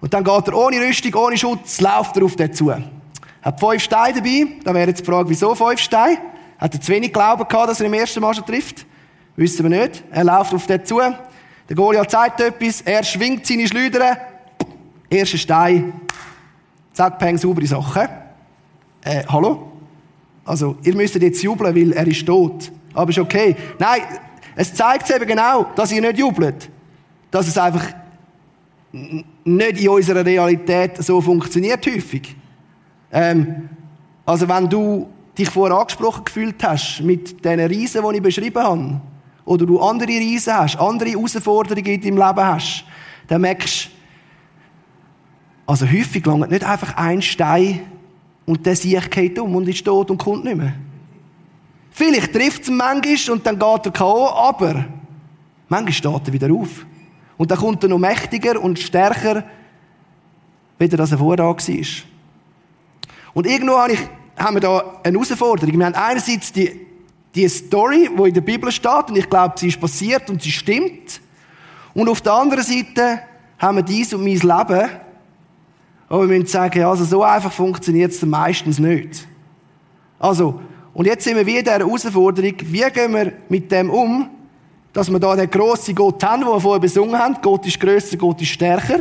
Und 0.00 0.14
dann 0.14 0.22
geht 0.22 0.46
er 0.46 0.56
ohne 0.56 0.80
Rüstung, 0.82 1.12
ohne 1.16 1.36
Schutz, 1.36 1.80
läuft 1.80 2.16
er 2.16 2.22
auf 2.22 2.36
den 2.36 2.52
zu. 2.52 2.72
Hat 2.72 3.58
fünf 3.58 3.82
Steine 3.82 4.14
dabei. 4.14 4.46
Da 4.62 4.72
wäre 4.72 4.86
jetzt 4.90 5.00
die 5.00 5.04
Frage, 5.04 5.28
wieso 5.28 5.52
fünf 5.56 5.80
Steine? 5.80 6.18
Hat 6.58 6.72
er 6.72 6.80
zu 6.80 6.92
wenig 6.92 7.12
Glauben 7.12 7.48
gehabt, 7.48 7.70
dass 7.70 7.80
er 7.80 7.86
im 7.86 7.94
ersten 7.94 8.20
Mal 8.20 8.34
schon 8.34 8.46
trifft? 8.46 8.86
Wissen 9.34 9.68
wir 9.68 9.80
nicht. 9.80 10.04
Er 10.12 10.22
läuft 10.22 10.54
auf 10.54 10.64
den 10.68 10.84
zu. 10.84 11.00
Der 11.68 11.76
Goliath 11.76 12.10
zeigt 12.10 12.40
etwas. 12.40 12.80
Er 12.82 13.02
schwingt 13.02 13.46
seine 13.46 13.66
Schleudern. 13.66 14.16
Erster 15.10 15.38
Stein. 15.38 15.92
Zack, 16.92 17.18
peng, 17.18 17.36
saubere 17.36 17.66
Sache. 17.66 18.08
Äh, 19.02 19.24
hallo? 19.28 19.72
Also, 20.44 20.76
ihr 20.82 20.94
müsst 20.94 21.14
jetzt 21.16 21.42
jubeln, 21.42 21.74
weil 21.74 21.92
er 21.92 22.06
ist 22.06 22.24
tot. 22.24 22.70
Aber 22.94 23.10
ist 23.10 23.18
okay. 23.18 23.54
Nein, 23.78 24.00
es 24.54 24.72
zeigt 24.72 25.10
eben 25.10 25.26
genau, 25.26 25.66
dass 25.74 25.92
ihr 25.92 26.00
nicht 26.00 26.18
jubelt. 26.18 26.70
Dass 27.30 27.48
es 27.48 27.58
einfach 27.58 27.84
nicht 28.92 29.80
in 29.80 29.88
unserer 29.88 30.24
Realität 30.24 30.96
so 31.04 31.20
funktioniert 31.20 31.84
häufig. 31.86 32.34
Ähm, 33.12 33.68
also 34.24 34.48
wenn 34.48 34.68
du 34.68 35.08
dich 35.36 35.50
vorher 35.50 35.76
angesprochen 35.76 36.24
gefühlt 36.24 36.62
hast 36.64 37.00
mit 37.02 37.44
diesen 37.44 37.60
Riesen, 37.60 38.02
die 38.08 38.16
ich 38.16 38.22
beschrieben 38.22 38.62
habe, 38.62 39.00
oder 39.46 39.64
du 39.64 39.80
andere 39.80 40.08
Riesen 40.08 40.52
hast, 40.52 40.76
andere 40.76 41.08
Herausforderungen 41.10 41.86
in 41.86 42.00
deinem 42.02 42.18
Leben 42.18 42.46
hast, 42.46 42.84
dann 43.28 43.40
merkst 43.40 43.90
also 45.66 45.86
häufig 45.86 46.24
langt 46.26 46.50
nicht 46.50 46.64
einfach 46.64 46.96
ein 46.96 47.22
Stein 47.22 47.80
und 48.44 48.64
der 48.66 48.76
Sieg 48.76 49.10
geht 49.10 49.38
um 49.38 49.56
und 49.56 49.68
ist 49.68 49.84
tot 49.84 50.10
und 50.10 50.18
kommt 50.18 50.44
nicht 50.44 50.56
mehr. 50.56 50.74
Vielleicht 51.90 52.32
trifft 52.32 52.62
es 52.62 52.70
manchmal 52.70 53.34
und 53.34 53.46
dann 53.46 53.58
geht 53.58 53.86
er 53.86 53.90
K.O., 53.90 54.28
aber 54.28 54.84
manchmal 55.68 55.92
steht 55.92 56.28
er 56.28 56.32
wieder 56.32 56.52
auf. 56.52 56.86
Und 57.36 57.50
dann 57.50 57.58
kommt 57.58 57.82
er 57.82 57.88
noch 57.88 57.98
mächtiger 57.98 58.60
und 58.60 58.78
stärker, 58.78 59.44
wie 60.78 60.88
er 60.88 61.06
vorher 61.06 61.44
war. 61.44 61.56
Und 63.34 63.46
irgendwo 63.46 63.78
habe 63.78 63.92
ich, 63.94 64.00
haben 64.36 64.56
wir 64.56 64.60
da 64.60 65.00
eine 65.02 65.18
Herausforderung. 65.18 65.78
Wir 65.78 65.86
haben 65.86 65.94
einerseits 65.94 66.52
die, 66.52 66.86
die 67.36 67.48
Story, 67.48 68.08
die 68.16 68.28
in 68.28 68.34
der 68.34 68.40
Bibel 68.40 68.72
steht, 68.72 69.08
und 69.08 69.16
ich 69.16 69.28
glaube, 69.28 69.54
sie 69.58 69.68
ist 69.68 69.80
passiert 69.80 70.30
und 70.30 70.42
sie 70.42 70.50
stimmt. 70.50 71.20
Und 71.94 72.08
auf 72.08 72.20
der 72.20 72.32
anderen 72.32 72.64
Seite 72.64 73.20
haben 73.58 73.76
wir 73.76 73.82
dies 73.82 74.12
und 74.14 74.24
mein 74.24 74.34
Leben. 74.34 74.90
Aber 76.08 76.20
wir 76.20 76.38
müssen 76.38 76.46
sagen, 76.46 76.82
also 76.84 77.04
so 77.04 77.22
einfach 77.22 77.52
funktioniert 77.52 78.12
es 78.12 78.22
meistens 78.22 78.78
nicht. 78.78 79.26
Also, 80.18 80.60
und 80.94 81.06
jetzt 81.06 81.24
sind 81.24 81.36
wir 81.36 81.44
wieder 81.44 81.58
in 81.58 81.64
dieser 81.64 81.78
Herausforderung, 81.78 82.54
wie 82.62 82.90
gehen 82.90 83.14
wir 83.14 83.32
mit 83.48 83.70
dem 83.70 83.90
um, 83.90 84.30
dass 84.92 85.10
wir 85.10 85.18
da 85.18 85.36
den 85.36 85.50
grossen 85.50 85.94
Gott 85.94 86.22
haben, 86.24 86.40
den 86.40 86.50
wir 86.50 86.60
vorher 86.60 86.80
besungen 86.80 87.18
haben. 87.18 87.36
Gott 87.42 87.66
ist 87.66 87.78
grösser, 87.78 88.16
Gott 88.16 88.40
ist 88.40 88.48
stärker. 88.48 89.00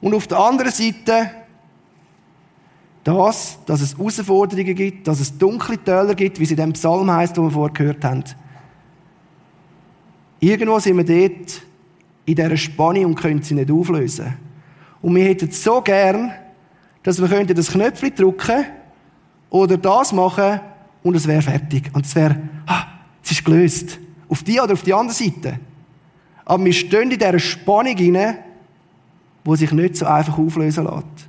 Und 0.00 0.14
auf 0.14 0.26
der 0.26 0.38
anderen 0.38 0.70
Seite 0.70 1.30
das, 3.04 3.58
dass 3.66 3.80
es 3.80 3.96
Herausforderungen 3.96 4.74
gibt, 4.74 5.06
dass 5.06 5.20
es 5.20 5.36
dunkle 5.36 5.78
Täler 5.78 6.14
gibt, 6.14 6.38
wie 6.38 6.44
es 6.44 6.50
in 6.50 6.56
dem 6.56 6.72
Psalm 6.72 7.10
heißt, 7.10 7.36
den 7.36 7.44
wir 7.44 7.50
vorher 7.50 7.72
gehört 7.72 8.04
haben. 8.04 8.24
Irgendwo 10.40 10.78
sind 10.78 10.96
wir 10.96 11.04
dort 11.04 11.62
in 12.26 12.34
dieser 12.34 12.56
Spannung 12.56 13.06
und 13.06 13.14
können 13.14 13.42
sie 13.42 13.54
nicht 13.54 13.70
auflösen. 13.70 14.34
Und 15.00 15.14
wir 15.14 15.24
hätten 15.24 15.50
so 15.50 15.80
gern, 15.80 16.32
dass 17.02 17.20
wir 17.20 17.44
das 17.54 17.72
Knöpfchen 17.72 18.14
drücken 18.14 18.66
oder 19.50 19.76
das 19.76 20.12
machen 20.12 20.60
und 21.02 21.14
es 21.14 21.26
wäre 21.26 21.42
fertig. 21.42 21.90
Und 21.94 22.04
es 22.04 22.14
wäre, 22.14 22.38
ah, 22.66 22.84
es 23.22 23.30
ist 23.30 23.44
gelöst. 23.44 23.98
Auf 24.28 24.42
die 24.42 24.60
oder 24.60 24.74
auf 24.74 24.82
die 24.82 24.92
andere 24.92 25.14
Seite. 25.14 25.58
Aber 26.44 26.64
wir 26.64 26.72
stehen 26.72 27.10
in 27.10 27.18
dieser 27.18 27.38
Spannung 27.38 27.96
hinein, 27.96 28.38
die 29.46 29.56
sich 29.56 29.72
nicht 29.72 29.96
so 29.96 30.06
einfach 30.06 30.38
auflösen 30.38 30.84
lässt. 30.84 31.28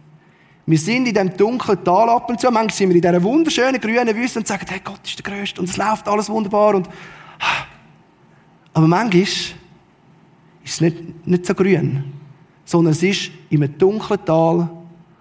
Wir 0.69 0.77
sind 0.77 1.07
in 1.07 1.13
diesem 1.15 1.35
dunklen 1.35 1.83
Tal 1.83 2.09
ab 2.09 2.29
und 2.29 2.39
zu. 2.39 2.45
Manchmal 2.51 2.71
sind 2.71 2.89
wir 2.89 2.95
in 2.97 3.01
dieser 3.01 3.23
wunderschönen 3.23 3.81
grünen 3.81 4.15
Wüste 4.15 4.37
und 4.37 4.47
sagen, 4.47 4.67
hey, 4.69 4.79
Gott 4.83 4.99
ist 5.03 5.17
der 5.17 5.33
Größte 5.33 5.59
und 5.59 5.67
es 5.67 5.77
läuft 5.77 6.07
alles 6.07 6.29
wunderbar. 6.29 6.75
Und, 6.75 6.87
aber 8.71 8.87
manchmal 8.87 9.23
ist 9.23 9.55
es 10.63 10.79
nicht, 10.79 11.25
nicht 11.25 11.47
so 11.47 11.55
grün, 11.55 12.03
sondern 12.65 12.91
es 12.91 13.01
ist 13.01 13.31
in 13.49 13.63
einem 13.63 13.75
dunklen 13.79 14.23
Tal 14.23 14.69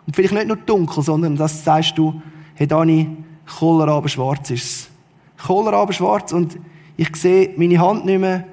und 0.06 0.14
vielleicht 0.14 0.34
nicht 0.34 0.48
nur 0.48 0.58
dunkel, 0.58 1.02
sondern 1.02 1.34
das 1.34 1.64
sagst 1.64 1.96
du, 1.96 2.20
hey 2.54 2.66
Dani, 2.66 3.08
Kohlraben 3.46 4.10
schwarz 4.10 4.50
ist 4.50 4.64
es. 4.64 4.90
Kohlraben 5.46 5.94
schwarz 5.94 6.30
und 6.34 6.58
ich 6.98 7.16
sehe 7.16 7.54
meine 7.56 7.78
Hand 7.78 8.04
nicht 8.04 8.20
mehr 8.20 8.44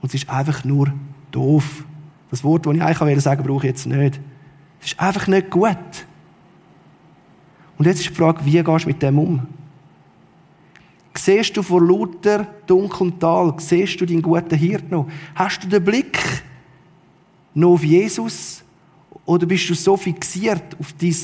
und 0.00 0.08
es 0.08 0.14
ist 0.20 0.28
einfach 0.28 0.64
nur 0.64 0.92
doof. 1.30 1.84
Das 2.32 2.42
Wort, 2.42 2.66
das 2.66 2.74
ich 2.74 2.82
eigentlich 2.82 3.20
sagen 3.20 3.44
brauche 3.44 3.64
ich 3.64 3.74
jetzt 3.74 3.86
nicht. 3.86 4.20
Es 4.80 4.88
ist 4.88 4.98
einfach 4.98 5.28
nicht 5.28 5.48
gut. 5.48 5.78
Und 7.82 7.88
jetzt 7.88 7.98
ist 7.98 8.10
die 8.10 8.14
Frage, 8.14 8.44
wie 8.44 8.62
gehst 8.62 8.84
du 8.84 8.88
mit 8.88 9.02
dem 9.02 9.18
um? 9.18 9.40
Siehst 11.16 11.56
du 11.56 11.64
vor 11.64 11.82
lauter 11.82 12.46
dunklem 12.64 13.18
Tal, 13.18 13.54
siehst 13.58 14.00
du 14.00 14.06
deinen 14.06 14.22
guten 14.22 14.54
Hirt 14.54 14.88
noch? 14.88 15.08
Hast 15.34 15.64
du 15.64 15.66
den 15.66 15.82
Blick 15.82 16.16
noch 17.54 17.72
auf 17.72 17.82
Jesus? 17.82 18.62
Oder 19.26 19.46
bist 19.46 19.68
du 19.68 19.74
so 19.74 19.96
fixiert 19.96 20.76
auf 20.78 20.92
dein 20.92 21.16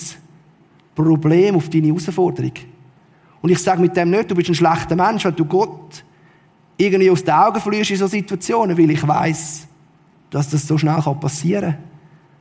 Problem, 0.96 1.54
auf 1.54 1.70
deine 1.70 1.86
Herausforderung? 1.86 2.54
Und 3.40 3.50
ich 3.50 3.60
sage 3.60 3.80
mit 3.80 3.96
dem 3.96 4.10
nicht, 4.10 4.28
du 4.28 4.34
bist 4.34 4.48
ein 4.48 4.56
schlechter 4.56 4.96
Mensch, 4.96 5.24
weil 5.24 5.34
du 5.34 5.44
Gott 5.44 6.02
irgendwie 6.76 7.08
aus 7.08 7.22
den 7.22 7.34
Augen 7.34 7.60
verlierst 7.60 7.92
in 7.92 7.98
solchen 7.98 8.18
Situationen, 8.18 8.76
weil 8.76 8.90
ich 8.90 9.06
weiß, 9.06 9.68
dass 10.28 10.50
das 10.50 10.66
so 10.66 10.76
schnell 10.76 11.00
passieren 11.20 11.70
kann. 11.70 11.84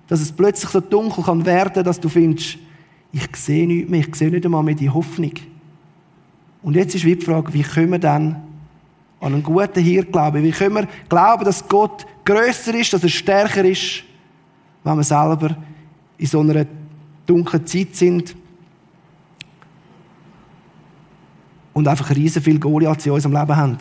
Dass 0.08 0.22
es 0.22 0.32
plötzlich 0.32 0.72
so 0.72 0.80
dunkel 0.80 1.24
kann 1.24 1.46
werden, 1.46 1.84
dass 1.84 2.00
du 2.00 2.10
findest, 2.10 2.58
ich 3.18 3.36
sehe 3.36 3.66
nichts 3.66 3.90
mehr, 3.90 4.02
ich 4.02 4.16
sehe 4.16 4.30
nicht 4.30 4.46
einmal 4.46 4.64
mehr 4.64 4.76
die 4.76 4.90
Hoffnung. 4.90 5.32
Und 6.62 6.76
jetzt 6.76 6.94
ist 6.94 7.04
die 7.04 7.16
Frage, 7.16 7.54
wie 7.54 7.64
können 7.64 7.92
wir 7.92 8.00
dann 8.00 8.44
an 9.20 9.34
einen 9.34 9.44
guten 9.44 9.82
Hirt 9.82 10.12
glauben? 10.12 10.44
Wie 10.44 10.52
können 10.52 10.76
wir 10.76 10.88
glauben, 11.10 11.44
dass 11.44 11.68
Gott 11.68 12.06
größer 12.26 12.76
ist, 12.76 12.94
dass 12.94 13.04
er 13.04 13.10
stärker 13.10 13.66
ist, 13.66 14.04
wenn 14.84 14.98
wir 14.98 15.04
selber 15.04 15.58
in 16.18 16.28
so 16.28 16.42
einer 16.42 16.66
dunklen 17.26 17.66
Zeit 17.66 17.96
sind 17.96 18.36
und 21.74 21.88
einfach 21.88 22.16
riesen 22.16 22.42
viel 22.42 22.60
Goliath 22.60 23.06
in 23.06 23.14
unserem 23.14 23.36
Leben 23.36 23.56
haben? 23.56 23.78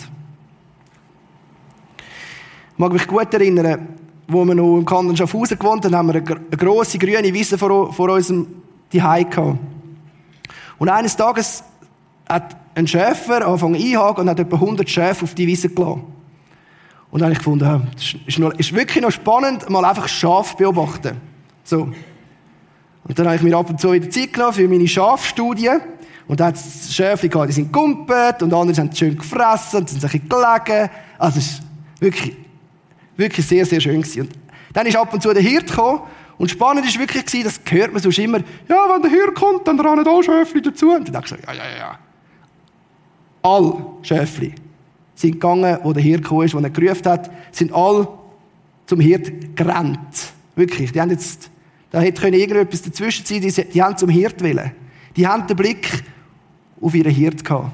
Ich 2.73 2.79
mag 2.79 2.93
mich 2.93 3.07
gut 3.07 3.33
erinnern, 3.35 3.89
wo 4.29 4.45
wir 4.45 4.55
noch 4.55 4.79
im 4.79 4.85
Kanton 4.85 5.17
Schaffhausen 5.17 5.59
gewohnt 5.59 5.85
haben, 5.85 5.95
haben 5.95 6.09
wir 6.09 6.15
eine, 6.15 6.57
grosse 6.57 6.99
grüne 6.99 7.33
Wiese 7.33 7.59
vor, 7.59 7.93
vor 7.93 8.11
unserem 8.11 8.66
Zuhause 8.91 9.25
gehabt. 9.25 9.59
Und 10.79 10.89
eines 10.89 11.17
Tages 11.17 11.65
hat 12.29 12.57
ein 12.75 12.87
Schäfer 12.87 13.47
angefangen 13.47 13.77
einhaken 13.77 14.23
und 14.23 14.31
hat 14.31 14.41
etwa 14.41 14.57
100 14.57 14.89
Schäfe 14.89 15.25
auf 15.25 15.35
die 15.35 15.47
Wiese 15.47 15.69
gelassen. 15.69 16.03
Und 17.11 17.21
dann 17.21 17.27
habe 17.27 17.33
ich 17.33 17.39
gefunden, 17.39 17.89
es 17.97 18.15
ist, 18.27 18.39
ist 18.59 18.75
wirklich 18.75 19.03
noch 19.03 19.13
spannend, 19.13 19.71
mal 19.71 19.85
einfach 19.85 20.09
Schaf 20.09 20.57
beobachten. 20.57 21.17
So. 21.65 21.83
Und 23.05 23.19
dann 23.19 23.27
habe 23.27 23.37
ich 23.37 23.43
mir 23.43 23.57
ab 23.57 23.71
und 23.71 23.81
zu 23.81 23.93
wieder 23.93 24.11
Zeit 24.11 24.33
genommen 24.33 24.53
für 24.53 24.69
meine 24.69 24.87
Schafstudie. 24.87 25.71
Und 26.27 26.41
dann 26.41 26.49
hat 26.49 26.57
es 26.57 26.93
Schäfchen 26.93 27.31
gehabt, 27.31 27.49
die 27.49 27.55
sind 27.55 27.73
gumpet 27.73 28.43
und 28.43 28.53
andere 28.53 28.77
haben 28.77 28.95
schön 28.95 29.17
gefressen 29.17 29.81
und 29.81 29.89
sind 29.89 30.01
sich 30.01 30.11
gelegen. 30.11 30.91
Also 31.19 31.39
es 31.39 31.47
ist 31.47 31.63
wirklich 32.01 32.37
wirklich 33.17 33.47
sehr, 33.47 33.65
sehr 33.67 33.81
schön 33.81 34.03
gewesen. 34.03 34.23
Und 34.23 34.31
dann 34.73 34.87
ist 34.87 34.97
ab 34.97 35.13
und 35.13 35.23
zu 35.23 35.33
der 35.33 35.43
Hirt 35.43 35.69
gekommen 35.69 36.03
und 36.39 36.51
spannend 36.51 36.87
ist 36.87 36.99
wirklich 36.99 37.25
das 37.25 37.61
hört 37.69 37.93
man 37.93 38.03
sonst 38.03 38.19
immer, 38.19 38.39
ja, 38.69 38.87
wenn 38.93 39.03
der 39.03 39.11
Hirt 39.11 39.35
kommt, 39.35 39.67
dann 39.67 39.81
rennen 39.81 40.07
alle 40.07 40.23
Schäfli 40.23 40.61
dazu. 40.61 40.91
Und 40.91 41.13
dann 41.13 41.23
ich 41.23 41.29
so, 41.29 41.37
ja, 41.37 41.53
ja, 41.55 41.77
ja. 41.79 41.99
Alle 43.43 43.87
Schäfli 44.03 44.55
sind 45.15 45.33
gegangen, 45.33 45.79
wo 45.83 45.93
der 45.93 46.03
Hirt 46.03 46.23
gekommen 46.23 46.45
ist, 46.45 46.55
wo 46.55 46.59
er 46.59 46.69
gerufen 46.69 47.07
hat, 47.07 47.31
sind 47.53 47.73
alle 47.73 48.09
zum 48.85 49.01
Hirt 49.01 49.57
gerannt. 49.57 50.33
Wirklich. 50.55 50.93
Die 50.93 51.01
haben 51.01 51.11
jetzt, 51.11 51.51
da 51.91 52.01
hätte 52.01 52.29
irgendetwas 52.29 52.83
dazwischen 52.83 53.25
sein, 53.25 53.41
die, 53.41 53.51
die 53.51 53.83
haben 53.83 53.97
zum 53.97 54.11
Hirt 54.11 54.43
willen. 54.43 54.73
Die 55.17 55.27
haben 55.27 55.47
den 55.47 55.57
Blick 55.57 56.05
auf 56.81 56.95
ihren 56.95 57.13
Hirt 57.13 57.45
gehabt. 57.45 57.73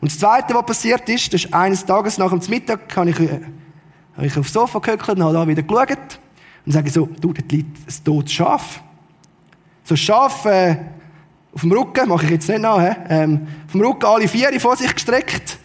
Und 0.00 0.10
das 0.10 0.18
Zweite, 0.18 0.54
was 0.54 0.64
passiert 0.64 1.08
ist, 1.08 1.32
das 1.32 1.44
ist 1.44 1.54
eines 1.54 1.84
Tages 1.84 2.16
nach 2.16 2.30
dem 2.30 2.40
Mittag, 2.48 2.88
kann 2.88 3.08
ich 3.08 3.20
äh, 3.20 3.40
habe 4.16 4.26
ich 4.26 4.38
aufs 4.38 4.52
Sofa 4.52 4.78
gehockt 4.78 5.08
und 5.08 5.22
habe 5.22 5.32
da 5.32 5.46
wieder 5.46 5.62
geschaut. 5.62 6.20
Und 6.66 6.72
sage 6.72 6.90
so, 6.90 7.06
du, 7.06 7.32
dort 7.32 7.52
liegt 7.52 7.76
ein 7.78 8.04
totes 8.04 8.32
Schaf. 8.32 8.82
So 9.84 9.94
ein 9.94 9.98
Schaf 9.98 10.44
äh, 10.46 10.76
auf 11.54 11.60
dem 11.60 11.72
Rücken, 11.72 12.08
mache 12.08 12.24
ich 12.24 12.30
jetzt 12.30 12.48
nicht 12.48 12.60
nach, 12.60 12.96
ähm, 13.08 13.46
auf 13.66 13.72
dem 13.72 13.80
Rücken 13.82 14.06
alle 14.06 14.26
vier 14.28 14.58
vor 14.60 14.76
sich 14.76 14.92
gestreckt. 14.92 15.58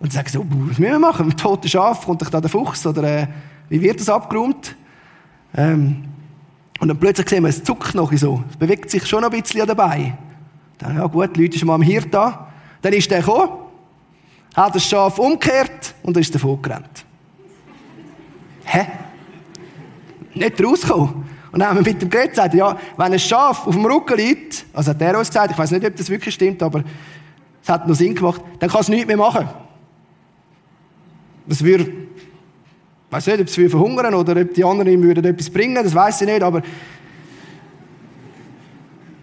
Und 0.00 0.12
sage 0.12 0.30
so, 0.30 0.44
was 0.48 0.78
müssen 0.78 0.82
wir 0.82 0.98
machen? 0.98 1.26
Mit 1.28 1.38
toten 1.38 1.68
Schaf 1.68 2.06
kommt 2.06 2.22
doch 2.22 2.30
da 2.30 2.40
der 2.40 2.50
Fuchs? 2.50 2.84
Oder 2.86 3.02
äh, 3.04 3.26
wie 3.68 3.80
wird 3.80 4.00
das 4.00 4.08
abgeräumt? 4.08 4.74
Ähm, 5.54 6.04
und 6.80 6.88
dann 6.88 6.98
plötzlich 6.98 7.28
sehen 7.28 7.44
wir, 7.44 7.50
es 7.50 7.62
zuckt 7.62 7.94
noch 7.94 8.12
so. 8.14 8.42
Es 8.50 8.56
bewegt 8.56 8.90
sich 8.90 9.06
schon 9.06 9.22
ein 9.22 9.30
bisschen 9.30 9.64
dabei. 9.66 10.18
Dann, 10.78 10.96
ja 10.96 11.06
gut, 11.06 11.36
die 11.36 11.42
Leute 11.42 11.56
sind 11.56 11.68
mal 11.68 11.74
am 11.74 11.82
Hirt 11.82 12.12
da. 12.12 12.48
Dann 12.80 12.92
ist 12.92 13.08
der 13.10 13.20
gekommen, 13.20 13.50
hat 14.56 14.74
das 14.74 14.84
Schaf 14.84 15.18
umgekehrt 15.18 15.94
und 16.02 16.16
ist 16.16 16.34
davon 16.34 16.60
gerannt. 16.60 17.04
Hä? 18.64 18.86
Nicht 20.34 20.62
rausgekommen. 20.64 21.24
Und 21.52 21.60
dann 21.60 21.68
haben 21.68 21.84
wir 21.84 21.92
mit 21.92 22.00
dem 22.00 22.08
Gerät 22.08 22.30
gesagt, 22.30 22.54
ja, 22.54 22.78
wenn 22.96 23.12
ein 23.12 23.18
Schaf 23.18 23.66
auf 23.66 23.74
dem 23.74 23.84
Rücken 23.84 24.16
liegt, 24.16 24.64
also 24.72 24.90
hat 24.90 25.02
er 25.02 25.18
uns 25.18 25.28
gesagt, 25.28 25.52
ich 25.52 25.58
weiß 25.58 25.70
nicht, 25.72 25.84
ob 25.84 25.94
das 25.94 26.08
wirklich 26.08 26.34
stimmt, 26.34 26.62
aber 26.62 26.82
es 27.62 27.68
hat 27.68 27.86
noch 27.86 27.94
Sinn 27.94 28.14
gemacht, 28.14 28.40
dann 28.58 28.70
kann 28.70 28.80
es 28.80 28.88
nichts 28.88 29.06
mehr 29.06 29.18
machen. 29.18 29.48
Das 31.46 31.62
würde, 31.62 31.82
ich 31.84 33.12
weiß 33.12 33.26
nicht, 33.26 33.40
ob 33.40 33.46
es 33.46 33.70
verhungern 33.70 34.14
oder 34.14 34.40
ob 34.40 34.54
die 34.54 34.64
anderen 34.64 34.90
ihm 34.92 35.02
würden 35.02 35.24
etwas 35.24 35.50
bringen, 35.50 35.82
das 35.82 35.94
weiß 35.94 36.22
ich 36.22 36.28
nicht, 36.28 36.42
aber 36.42 36.62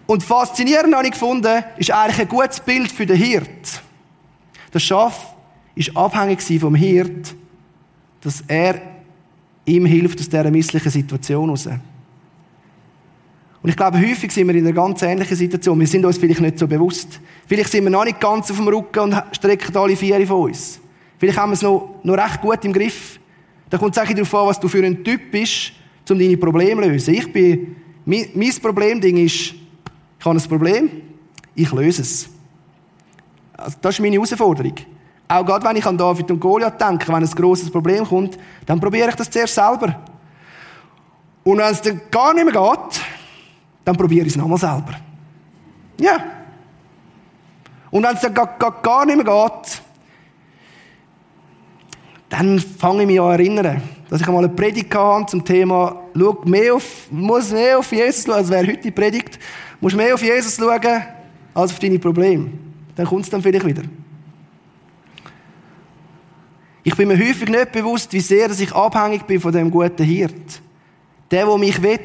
und 0.06 0.24
faszinierend 0.24 0.94
habe 0.94 1.06
ich 1.06 1.12
gefunden, 1.12 1.64
ist 1.76 1.92
eigentlich 1.92 2.20
ein 2.20 2.28
gutes 2.28 2.58
Bild 2.58 2.90
für 2.90 3.06
den 3.06 3.16
Hirt. 3.16 3.80
Das 4.72 4.82
Schaf 4.82 5.34
ist 5.76 5.96
abhängig 5.96 6.42
vom 6.60 6.74
Hirt, 6.74 7.34
dass 8.20 8.42
er 8.48 8.80
ihm 9.64 9.86
hilft 9.86 10.20
aus 10.20 10.28
dieser 10.28 10.50
misslichen 10.50 10.90
Situation 10.90 11.44
heraus. 11.44 11.68
Und 13.62 13.68
ich 13.68 13.76
glaube, 13.76 13.98
häufig 13.98 14.32
sind 14.32 14.48
wir 14.48 14.54
in 14.54 14.66
einer 14.66 14.74
ganz 14.74 15.02
ähnlichen 15.02 15.36
Situation. 15.36 15.78
Wir 15.78 15.86
sind 15.86 16.04
uns 16.04 16.16
vielleicht 16.16 16.40
nicht 16.40 16.58
so 16.58 16.66
bewusst. 16.66 17.20
Vielleicht 17.46 17.70
sind 17.70 17.84
wir 17.84 17.90
noch 17.90 18.04
nicht 18.04 18.18
ganz 18.18 18.50
auf 18.50 18.56
dem 18.56 18.68
Rücken 18.68 19.00
und 19.00 19.22
strecken 19.32 19.76
alle 19.76 19.96
Viere 19.96 20.26
von 20.26 20.48
uns. 20.48 20.80
Vielleicht 21.18 21.38
haben 21.38 21.50
wir 21.50 21.54
es 21.54 21.62
noch, 21.62 22.00
noch 22.02 22.16
recht 22.16 22.40
gut 22.40 22.64
im 22.64 22.72
Griff. 22.72 23.20
Da 23.68 23.76
kommt 23.76 23.96
es 23.96 24.02
darauf 24.02 24.34
an, 24.34 24.46
was 24.46 24.58
du 24.58 24.68
für 24.68 24.82
ein 24.82 25.04
Typ 25.04 25.30
bist, 25.30 25.72
um 26.08 26.18
deine 26.18 26.36
Probleme 26.38 26.82
zu 26.82 26.88
lösen. 26.88 27.14
Ich 27.14 27.30
bin, 27.30 27.76
mein, 28.06 28.28
mein 28.34 28.52
Problemding 28.62 29.18
ist, 29.18 29.54
ich 30.18 30.24
habe 30.24 30.38
ein 30.38 30.48
Problem, 30.48 30.90
ich 31.54 31.70
löse 31.70 32.02
es. 32.02 32.28
Also 33.52 33.76
das 33.80 33.94
ist 33.94 34.00
meine 34.00 34.14
Herausforderung. 34.14 34.74
Auch 35.30 35.46
gerade 35.46 35.64
wenn 35.64 35.76
ich 35.76 35.86
an 35.86 35.96
David 35.96 36.28
und 36.32 36.40
Goliath 36.40 36.80
denke, 36.80 37.06
wenn 37.06 37.22
ein 37.22 37.30
grosses 37.30 37.70
Problem 37.70 38.04
kommt, 38.04 38.36
dann 38.66 38.80
probiere 38.80 39.10
ich 39.10 39.14
das 39.14 39.30
zuerst 39.30 39.54
selber. 39.54 39.94
Und 41.44 41.58
wenn 41.58 41.70
es 41.70 41.80
dann 41.80 42.00
gar 42.10 42.34
nicht 42.34 42.44
mehr 42.44 42.52
geht, 42.52 43.00
dann 43.84 43.96
probiere 43.96 44.26
ich 44.26 44.32
es 44.32 44.36
nochmal 44.36 44.58
selber. 44.58 44.96
Ja. 46.00 46.16
Und 47.92 48.02
wenn 48.02 48.12
es 48.12 48.22
dann 48.22 48.34
gar, 48.34 48.58
gar, 48.58 48.82
gar 48.82 49.06
nicht 49.06 49.24
mehr 49.24 49.24
geht, 49.24 49.82
dann 52.28 52.58
fange 52.58 53.02
ich 53.02 53.06
mich 53.06 53.20
an 53.20 53.38
zu 53.38 53.40
erinnern, 53.40 53.82
dass 54.08 54.20
ich 54.20 54.26
einmal 54.26 54.44
eine 54.44 54.52
Predigt 54.52 54.92
hatte 54.92 55.26
zum 55.26 55.44
Thema, 55.44 55.94
schau 56.12 56.42
mehr 56.44 56.74
auf, 56.74 57.06
muss 57.08 57.52
mehr 57.52 57.78
auf 57.78 57.92
Jesus 57.92 58.24
schauen, 58.24 58.34
als 58.34 58.50
wäre 58.50 58.66
heute 58.66 58.78
die 58.78 58.90
Predigt, 58.90 59.38
musst 59.80 59.94
mehr 59.94 60.12
auf 60.12 60.22
Jesus 60.24 60.56
schauen, 60.56 61.02
als 61.54 61.70
auf 61.70 61.78
deine 61.78 62.00
Probleme. 62.00 62.50
Dann 62.96 63.06
kommt 63.06 63.22
es 63.22 63.30
dann 63.30 63.40
vielleicht 63.40 63.64
wieder. 63.64 63.82
Ich 66.82 66.96
bin 66.96 67.08
mir 67.08 67.18
häufig 67.18 67.48
nicht 67.48 67.72
bewusst, 67.72 68.12
wie 68.12 68.20
sehr 68.20 68.50
ich 68.50 68.74
abhängig 68.74 69.26
bin 69.26 69.40
von 69.40 69.52
dem 69.52 69.70
guten 69.70 70.02
Hirt. 70.02 70.62
Der, 71.30 71.44
der 71.44 71.58
mich 71.58 71.80
will, 71.82 71.98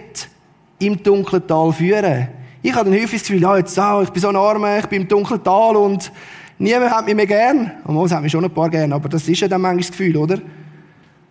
im 0.79 1.01
dunklen 1.01 1.47
Tal 1.47 1.71
führen. 1.71 2.27
Ich 2.61 2.73
habe 2.73 2.89
dann 2.89 2.99
häufig 2.99 3.19
das 3.19 3.27
Gefühl, 3.27 3.41
ja, 3.41 3.57
jetzt, 3.57 3.77
oh, 3.77 4.01
ich 4.03 4.09
bin 4.09 4.21
so 4.21 4.29
ein 4.29 4.35
Armer, 4.35 4.79
ich 4.79 4.87
bin 4.87 5.03
im 5.03 5.07
dunklen 5.07 5.41
Tal 5.43 5.75
und 5.77 6.11
niemand 6.57 6.91
hat 6.91 7.05
mich 7.05 7.15
mehr 7.15 7.25
gern. 7.25 7.71
Und 7.85 8.05
es 8.05 8.11
hat 8.11 8.21
mich 8.21 8.31
schon 8.31 8.43
ein 8.43 8.51
paar 8.51 8.69
gern, 8.69 8.91
aber 8.91 9.07
das 9.07 9.27
ist 9.27 9.39
ja 9.39 9.47
dann 9.47 9.61
manchmal 9.61 9.81
das 9.81 9.91
Gefühl, 9.91 10.17
oder? 10.17 10.39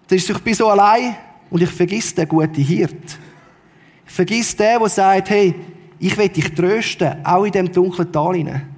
Das 0.06 0.16
ist, 0.16 0.30
ich 0.30 0.38
bin 0.38 0.54
so 0.54 0.68
allein 0.68 1.16
und 1.50 1.62
ich 1.62 1.70
vergiss 1.70 2.14
den 2.14 2.28
guten 2.28 2.62
Hirt. 2.62 3.18
Ich 4.06 4.12
vergiss 4.12 4.56
den, 4.56 4.78
der 4.78 4.88
sagt, 4.88 5.30
hey, 5.30 5.54
ich 5.98 6.16
will 6.16 6.28
dich 6.28 6.54
trösten, 6.54 7.24
auch 7.24 7.44
in 7.44 7.52
dem 7.52 7.72
dunklen 7.72 8.10
Tal 8.10 8.34
hinein. 8.34 8.73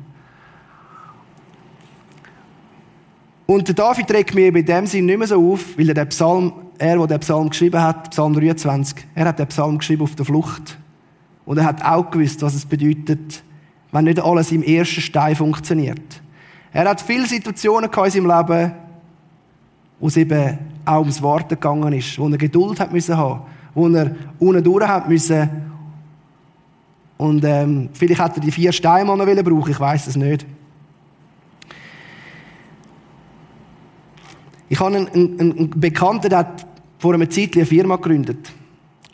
Und 3.47 3.69
der 3.69 3.75
David 3.77 4.11
regt 4.11 4.35
mir 4.35 4.55
in 4.55 4.67
dem 4.67 4.87
Sinn 4.87 5.07
nicht 5.07 5.19
mehr 5.19 5.29
so 5.29 5.53
auf, 5.53 5.79
weil 5.79 5.89
er 5.89 5.95
den 5.95 6.09
Psalm, 6.09 6.53
er, 6.79 6.97
der 6.97 7.07
den 7.07 7.21
Psalm 7.21 7.49
geschrieben 7.49 7.81
hat, 7.81 8.11
Psalm 8.11 8.35
23, 8.35 9.07
er 9.15 9.27
hat 9.27 9.39
den 9.39 9.47
Psalm 9.47 9.79
geschrieben 9.79 10.03
auf 10.03 10.17
der 10.17 10.27
Flucht. 10.27 10.77
Und 11.45 11.59
er 11.59 11.65
hat 11.65 11.85
auch 11.85 12.11
gewusst, 12.11 12.43
was 12.43 12.55
es 12.55 12.67
bedeutet, 12.67 13.43
wenn 13.93 14.05
nicht 14.05 14.21
alles 14.21 14.51
im 14.51 14.65
ersten 14.65 15.01
Stein 15.01 15.37
funktioniert. 15.37 16.21
Er 16.73 16.89
hat 16.89 17.01
viele 17.01 17.27
Situationen 17.27 17.89
in 17.89 18.11
seinem 18.11 18.27
Leben, 18.27 18.73
wo 20.01 20.09
es 20.09 20.17
eben 20.17 20.59
auch 20.85 21.01
ums 21.01 21.23
Warten 21.23 21.51
gegangen 21.51 21.93
ist, 21.93 22.19
wo 22.19 22.29
er 22.29 22.37
Geduld 22.37 22.81
hat 22.81 22.93
müssen 22.93 23.17
haben, 23.17 23.43
wo 23.75 23.89
er 23.89 24.15
unten 24.41 24.65
durch 24.65 24.87
hat 24.87 25.09
müssen. 25.09 25.49
Und 27.17 27.45
ähm, 27.45 27.89
vielleicht 27.93 28.21
hat 28.21 28.37
er 28.37 28.41
die 28.41 28.51
vier 28.51 28.73
Steine 28.73 29.17
noch 29.17 29.25
brauchen, 29.25 29.71
ich 29.71 29.81
weiß 29.81 30.09
es 30.09 30.17
nicht. 30.17 30.45
Ich 34.69 34.81
habe 34.81 34.97
einen, 34.97 35.09
einen, 35.09 35.41
einen 35.41 35.71
Bekannten, 35.71 36.29
der 36.29 36.39
hat 36.39 36.67
vor 36.99 37.15
einer 37.15 37.31
Zeit 37.31 37.55
eine 37.55 37.67
Firma 37.67 37.97
gegründet. 37.97 38.53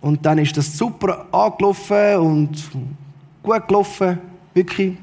Und 0.01 0.25
dann 0.25 0.39
ist 0.39 0.57
das 0.57 0.77
super 0.77 1.27
angelaufen 1.31 2.17
und 2.17 2.71
gut 3.43 3.69
gelaufen. 3.69 4.19
Wirklich. 4.55 4.97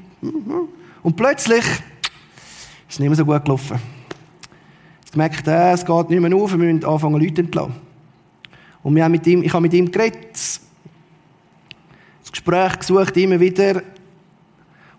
Und 1.02 1.16
plötzlich 1.16 1.64
ist 1.64 1.78
es 2.88 2.98
nicht 2.98 3.08
mehr 3.08 3.16
so 3.16 3.24
gut 3.24 3.44
gelaufen. 3.44 3.78
Ich 5.04 5.12
gemerkt, 5.12 5.46
äh, 5.48 5.72
es 5.72 5.84
geht 5.84 6.10
nicht 6.10 6.20
mehr 6.20 6.36
auf, 6.36 6.52
wir 6.52 6.58
müssen 6.58 6.84
anfangen, 6.84 7.20
Leute 7.20 7.40
entlassen. 7.40 7.74
Und 8.82 8.94
wir 8.94 9.04
haben 9.04 9.12
mit 9.12 9.26
ihm, 9.26 9.42
ich 9.42 9.52
habe 9.52 9.62
mit 9.62 9.72
ihm 9.74 9.90
geredet, 9.90 10.32
das 10.32 10.60
Gespräch 12.30 12.78
gesucht, 12.78 13.16
immer 13.16 13.40
wieder. 13.40 13.82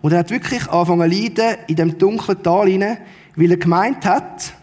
Und 0.02 0.12
er 0.12 0.18
hat 0.18 0.30
wirklich 0.30 0.68
angefangen 0.68 1.10
zu 1.10 1.18
leiden 1.18 1.56
in 1.66 1.76
dem 1.76 1.98
dunklen 1.98 2.42
Tal 2.42 2.68
hinein, 2.68 2.98
weil 3.36 3.52
er 3.52 3.56
gemeint 3.56 4.04
hat, 4.04 4.54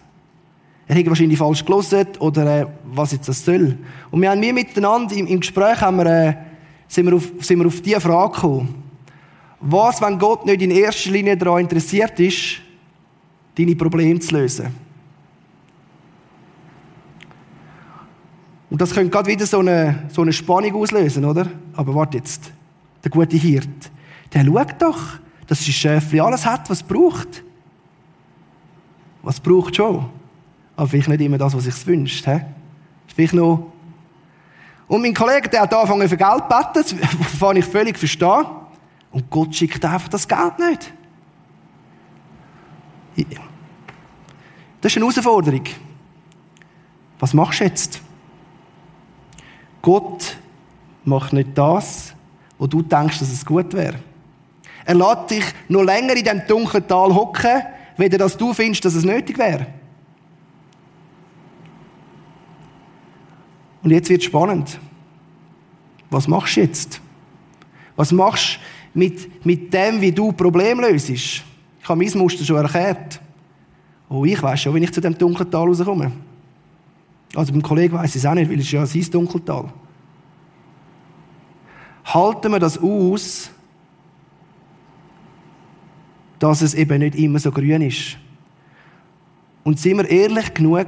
er 0.89 0.95
hätte 0.95 1.09
wahrscheinlich 1.09 1.37
falsch 1.37 1.63
gelesen 1.63 2.07
oder 2.17 2.61
äh, 2.61 2.65
was 2.83 3.11
jetzt 3.11 3.29
das 3.29 3.45
soll. 3.45 3.77
Und 4.09 4.23
wir 4.23 4.31
haben 4.31 4.41
wir 4.41 4.51
miteinander 4.51 5.15
im, 5.15 5.27
im 5.27 5.39
Gespräch 5.39 5.79
haben 5.81 5.97
wir, 5.97 6.05
äh, 6.07 6.35
sind, 6.87 7.05
wir 7.05 7.15
auf, 7.15 7.29
sind 7.41 7.59
wir 7.59 7.67
auf 7.67 7.79
diese 7.79 8.01
Frage 8.01 8.33
gekommen. 8.33 8.73
Was, 9.59 10.01
wenn 10.01 10.17
Gott 10.17 10.47
nicht 10.47 10.63
in 10.63 10.71
erster 10.71 11.11
Linie 11.11 11.37
daran 11.37 11.61
interessiert 11.61 12.19
ist, 12.19 12.61
deine 13.55 13.75
Probleme 13.75 14.19
zu 14.19 14.35
lösen? 14.35 14.73
Und 18.71 18.81
das 18.81 18.91
könnte 18.91 19.11
gerade 19.11 19.29
wieder 19.29 19.45
so 19.45 19.59
eine, 19.59 20.09
so 20.11 20.23
eine 20.23 20.33
Spannung 20.33 20.73
auslösen, 20.73 21.23
oder? 21.23 21.45
Aber 21.75 21.93
warte 21.93 22.17
jetzt. 22.17 22.51
Der 23.03 23.11
gute 23.11 23.37
Hirt, 23.37 23.91
der 24.33 24.43
schaut 24.43 24.81
doch, 24.81 24.99
dass 25.45 25.59
das 25.59 25.67
Schäfli 25.67 26.19
alles 26.19 26.47
hat, 26.47 26.67
was 26.67 26.81
es 26.81 26.83
braucht. 26.83 27.43
Was 29.21 29.39
braucht 29.39 29.75
schon? 29.75 30.18
Aber 30.79 30.87
vielleicht 30.87 31.09
nicht 31.09 31.19
immer 31.19 31.37
das, 31.37 31.53
was 31.53 31.65
sich 31.65 31.87
wünscht. 31.87 32.25
He? 32.25 32.39
Vielleicht 33.13 33.33
noch. 33.33 33.69
Und 34.87 35.01
mein 35.01 35.13
Kollege, 35.13 35.49
der 35.49 35.63
hat 35.63 35.73
angefangen 35.73 36.07
für 36.07 36.15
Geld 36.15 36.43
zu 36.87 36.95
beten, 36.95 37.17
was 37.37 37.57
ich 37.57 37.65
völlig 37.65 37.97
verstehe. 37.97 38.45
Und 39.11 39.29
Gott 39.29 39.53
schickt 39.53 39.83
einfach 39.83 40.07
das 40.07 40.25
Geld 40.25 40.57
nicht. 40.57 40.93
Das 44.79 44.93
ist 44.93 44.95
eine 44.95 45.05
Herausforderung. 45.05 45.65
Was 47.19 47.33
machst 47.33 47.59
du 47.59 47.65
jetzt? 47.65 48.01
Gott 49.81 50.37
macht 51.03 51.33
nicht 51.33 51.57
das, 51.57 52.13
wo 52.57 52.67
du 52.67 52.81
denkst, 52.81 53.19
dass 53.19 53.33
es 53.33 53.45
gut 53.45 53.73
wäre. 53.73 53.99
Er 54.85 54.95
lässt 54.95 55.29
dich 55.29 55.43
noch 55.67 55.83
länger 55.83 56.15
in 56.15 56.23
diesem 56.23 56.47
dunklen 56.47 56.87
Tal 56.87 57.13
hocken, 57.13 57.63
weder 57.97 58.17
dass 58.17 58.37
du 58.37 58.53
findest, 58.53 58.85
dass 58.85 58.95
es 58.95 59.03
nötig 59.03 59.37
wäre. 59.37 59.67
Und 63.83 63.91
jetzt 63.91 64.09
wird 64.09 64.23
spannend. 64.23 64.79
Was 66.09 66.27
machst 66.27 66.57
du 66.57 66.61
jetzt? 66.61 67.01
Was 67.95 68.11
machst 68.11 68.59
du 68.93 68.99
mit, 68.99 69.45
mit 69.45 69.73
dem, 69.73 70.01
wie 70.01 70.11
du 70.11 70.31
Probleme 70.31 70.89
löst? 70.89 71.09
Ich 71.09 71.43
habe 71.83 72.03
mein 72.03 72.17
Muster 72.17 72.43
schon 72.43 72.57
erklärt. 72.57 73.21
Oh, 74.09 74.25
ich 74.25 74.41
weiß 74.41 74.61
schon, 74.61 74.73
wenn 74.73 74.83
ich 74.83 74.91
zu 74.91 75.01
dem 75.01 75.17
dunklen 75.17 75.49
Tal 75.49 75.67
rauskomme. 75.67 76.11
Also 77.35 77.53
beim 77.53 77.61
Kollegen 77.61 77.95
weiß 77.95 78.09
ich 78.15 78.21
es 78.21 78.25
auch 78.25 78.33
nicht, 78.33 78.49
weil 78.49 78.59
es 78.59 78.65
ist 78.65 78.71
ja 78.71 78.85
sein 78.85 79.05
Dunkeltal. 79.11 79.71
Halten 82.05 82.51
wir 82.51 82.59
das 82.59 82.77
aus, 82.79 83.51
dass 86.39 86.61
es 86.61 86.73
eben 86.73 86.99
nicht 86.99 87.15
immer 87.15 87.37
so 87.37 87.51
grün 87.51 87.83
ist? 87.83 88.17
Und 89.63 89.79
sind 89.79 89.97
wir 89.97 90.09
ehrlich 90.09 90.53
genug, 90.53 90.87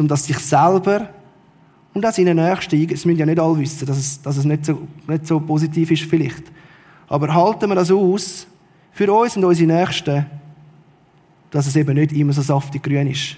um 0.00 0.08
das 0.08 0.24
sich 0.24 0.38
selber 0.38 1.08
und 1.94 2.06
auch 2.06 2.12
seinen 2.12 2.36
Nächsten, 2.36 2.90
es 2.90 3.04
müssen 3.04 3.18
ja 3.18 3.26
nicht 3.26 3.38
alle 3.40 3.58
wissen, 3.58 3.86
dass 3.86 3.98
es, 3.98 4.22
dass 4.22 4.36
es 4.36 4.44
nicht, 4.44 4.64
so, 4.64 4.86
nicht 5.06 5.26
so 5.26 5.40
positiv 5.40 5.90
ist 5.90 6.04
vielleicht. 6.04 6.44
Aber 7.08 7.34
halten 7.34 7.68
wir 7.68 7.74
das 7.74 7.90
aus, 7.90 8.46
für 8.92 9.12
uns 9.12 9.36
und 9.36 9.44
unsere 9.44 9.72
Nächsten, 9.72 10.26
dass 11.50 11.66
es 11.66 11.76
eben 11.76 11.94
nicht 11.94 12.12
immer 12.12 12.32
so 12.32 12.42
saftig 12.42 12.82
grün 12.82 13.10
ist. 13.10 13.36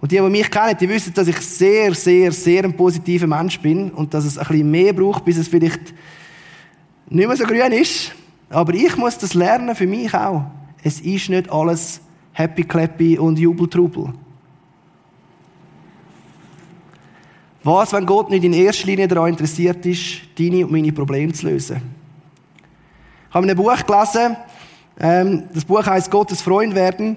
Und 0.00 0.10
die, 0.10 0.16
die 0.16 0.22
mich 0.22 0.50
kennen, 0.50 0.76
die 0.80 0.88
wissen, 0.88 1.14
dass 1.14 1.28
ich 1.28 1.36
sehr, 1.36 1.94
sehr, 1.94 2.32
sehr 2.32 2.64
ein 2.64 2.76
positiver 2.76 3.26
Mensch 3.26 3.60
bin 3.60 3.90
und 3.90 4.12
dass 4.12 4.24
es 4.24 4.36
ein 4.36 4.46
bisschen 4.48 4.70
mehr 4.70 4.92
braucht, 4.92 5.24
bis 5.24 5.36
es 5.36 5.48
vielleicht 5.48 5.94
nicht 7.08 7.28
mehr 7.28 7.36
so 7.36 7.44
grün 7.44 7.72
ist. 7.72 8.12
Aber 8.50 8.74
ich 8.74 8.96
muss 8.96 9.16
das 9.16 9.34
lernen 9.34 9.74
für 9.76 9.86
mich 9.86 10.12
auch. 10.12 10.44
Es 10.82 11.00
ist 11.00 11.28
nicht 11.28 11.50
alles 11.50 12.00
happy 12.32 12.64
clappy 12.64 13.18
und 13.18 13.38
Jubeltrubel. 13.38 14.12
Was, 17.64 17.92
wenn 17.92 18.06
Gott 18.06 18.30
nicht 18.30 18.42
in 18.42 18.52
erster 18.52 18.86
Linie 18.86 19.06
daran 19.06 19.30
interessiert 19.30 19.86
ist, 19.86 20.22
deine 20.36 20.64
und 20.64 20.72
meine 20.72 20.92
Probleme 20.92 21.32
zu 21.32 21.46
lösen? 21.46 21.80
Ich 23.28 23.34
habe 23.34 23.48
ein 23.48 23.56
Buch 23.56 23.86
gelesen, 23.86 24.36
ähm, 24.98 25.44
das 25.54 25.64
Buch 25.64 25.86
heißt 25.86 26.10
Gottes 26.10 26.42
Freund 26.42 26.74
werden. 26.74 27.16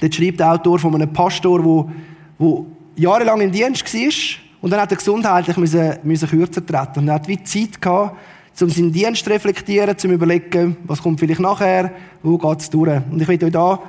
Dort 0.00 0.14
schreibt 0.14 0.40
der 0.40 0.52
Autor 0.52 0.78
von 0.78 0.94
einem 0.94 1.12
Pastor, 1.12 1.60
der, 1.60 1.92
der 2.38 2.64
jahrelang 2.96 3.40
im 3.40 3.50
Dienst 3.50 3.92
war 3.92 4.42
und 4.62 4.70
dann 4.70 4.80
hat 4.80 4.90
er 4.90 4.96
gesundheitlich 4.96 5.56
müssen, 5.56 5.94
müssen 6.02 6.28
kürzer 6.28 6.64
treten. 6.64 7.00
Und 7.00 7.08
er 7.08 7.14
hat 7.14 7.28
wie 7.28 7.42
Zeit 7.42 7.80
gehabt, 7.80 8.16
um 8.60 8.70
seinen 8.70 8.92
Dienst 8.92 9.24
zu 9.24 9.30
reflektieren, 9.30 9.98
zu 9.98 10.08
überlegen, 10.08 10.76
was 10.84 11.02
kommt 11.02 11.20
vielleicht 11.20 11.40
nachher, 11.40 11.92
wo 12.22 12.38
geht 12.38 12.60
es 12.60 12.70
durch. 12.70 13.00
Und 13.10 13.20
ich 13.20 13.28
will 13.28 13.44
euch 13.44 13.52
da 13.52 13.80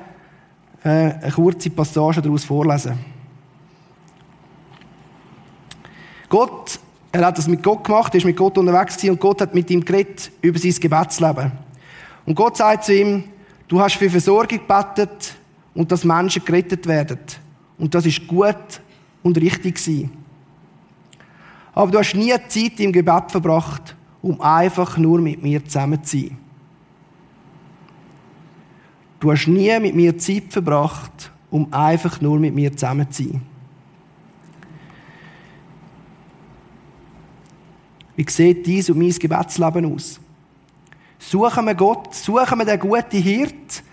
äh, 0.84 0.90
eine 0.90 1.32
kurze 1.32 1.70
Passage 1.70 2.22
daraus 2.22 2.44
vorlesen. 2.44 3.17
Gott, 6.30 6.80
er 7.12 7.26
hat 7.26 7.38
das 7.38 7.48
mit 7.48 7.64
Gott 7.64 7.84
gemacht, 7.84 8.14
er 8.14 8.18
ist 8.18 8.26
mit 8.26 8.36
Gott 8.36 8.58
unterwegs 8.58 8.96
gewesen 8.96 9.12
und 9.12 9.20
Gott 9.20 9.42
hat 9.42 9.56
mit 9.56 9.70
ihm 9.70 9.84
geredet 9.84 10.32
über 10.42 10.60
sein 10.60 10.76
Gebetsleben. 10.80 11.52
Und 12.26 12.36
Gott 12.36 12.58
sagt 12.58 12.86
zu 12.86 12.94
ihm, 12.94 13.24
du 13.68 13.80
hast 13.80 13.96
für 13.96 14.10
Versorgung 14.10 14.60
gebetet 14.60 15.36
und 15.74 15.92
dass 15.92 16.04
Menschen 16.04 16.44
gerettet 16.44 16.86
werden. 16.86 17.20
Und 17.78 17.94
das 17.94 18.06
ist 18.06 18.28
gut 18.28 18.82
und 19.24 19.38
richtig 19.38 19.76
gewesen. 19.76 20.12
Aber 21.74 21.92
du 21.92 22.00
hast 22.00 22.16
nie 22.16 22.34
Zeit 22.48 22.80
im 22.80 22.92
Gebet 22.92 23.30
verbracht, 23.30 23.96
um 24.22 24.42
einfach 24.42 24.98
nur 24.98 25.20
mit 25.20 25.42
mir 25.42 25.64
zusammen 25.64 26.04
zu 26.04 26.18
sein. 26.18 26.38
Du 29.20 29.32
hast 29.32 29.48
nie 29.48 29.80
mit 29.80 29.96
mir 29.96 30.18
Zeit 30.18 30.46
verbracht, 30.50 31.32
um 31.50 31.72
einfach 31.72 32.20
nur 32.20 32.40
mit 32.40 32.54
mir 32.54 32.76
zusammen 32.76 33.10
zu 33.12 33.24
sein. 33.24 33.42
Wie 38.18 38.26
sieht 38.28 38.66
dies 38.66 38.90
und 38.90 38.98
mein 38.98 39.12
Gebetsleben 39.12 39.94
aus? 39.94 40.20
Suchen 41.20 41.66
wir 41.66 41.76
Gott, 41.76 42.16
suchen 42.16 42.58
wir 42.58 42.66
den 42.66 42.80
guten 42.80 43.22
Hirt, 43.22 43.84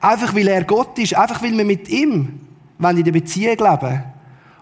einfach 0.00 0.34
weil 0.34 0.48
er 0.48 0.64
Gott 0.64 0.98
ist, 0.98 1.14
einfach 1.14 1.40
weil 1.40 1.56
wir 1.56 1.64
mit 1.64 1.88
ihm 1.88 2.40
in 2.80 3.04
der 3.04 3.12
Beziehung 3.12 3.56
leben. 3.56 4.02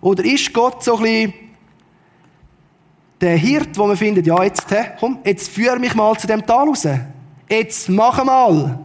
Oder 0.03 0.25
ist 0.25 0.53
Gott 0.53 0.85
so 0.85 0.97
ein 0.99 1.03
bisschen 1.03 1.35
der 3.21 3.37
Hirt, 3.39 3.79
wo 3.79 3.87
man 3.87 3.97
findet, 3.97 4.27
ja, 4.27 4.43
jetzt, 4.45 4.71
he, 4.71 4.91
komm, 5.01 5.19
jetzt 5.25 5.49
führ 5.49 5.79
mich 5.79 5.95
mal 5.95 6.17
zu 6.19 6.27
dem 6.27 6.45
Tal 6.45 6.69
raus. 6.69 6.87
Jetzt 7.49 7.89
mach 7.89 8.23
mal. 8.23 8.79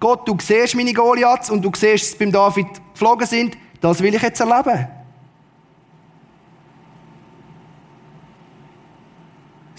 Gott, 0.00 0.26
du 0.28 0.36
siehst 0.42 0.74
meine 0.74 0.92
Goliaths 0.92 1.48
und 1.48 1.64
du 1.64 1.70
siehst, 1.74 2.12
dass 2.12 2.18
beim 2.18 2.32
David 2.32 2.66
geflogen 2.92 3.26
sind. 3.26 3.56
Das 3.80 4.02
will 4.02 4.14
ich 4.14 4.22
jetzt 4.22 4.40
erleben. 4.40 4.88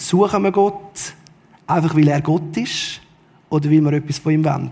Suchen 0.06 0.44
wir 0.44 0.52
Gott 0.52 1.15
einfach, 1.65 1.96
weil 1.96 2.08
er 2.08 2.22
Gott 2.22 2.56
ist 2.58 3.02
oder 3.50 3.72
weil 3.72 3.82
wir 3.82 3.94
etwas 3.94 4.20
von 4.20 4.34
ihm 4.34 4.46
wollen? 4.46 4.72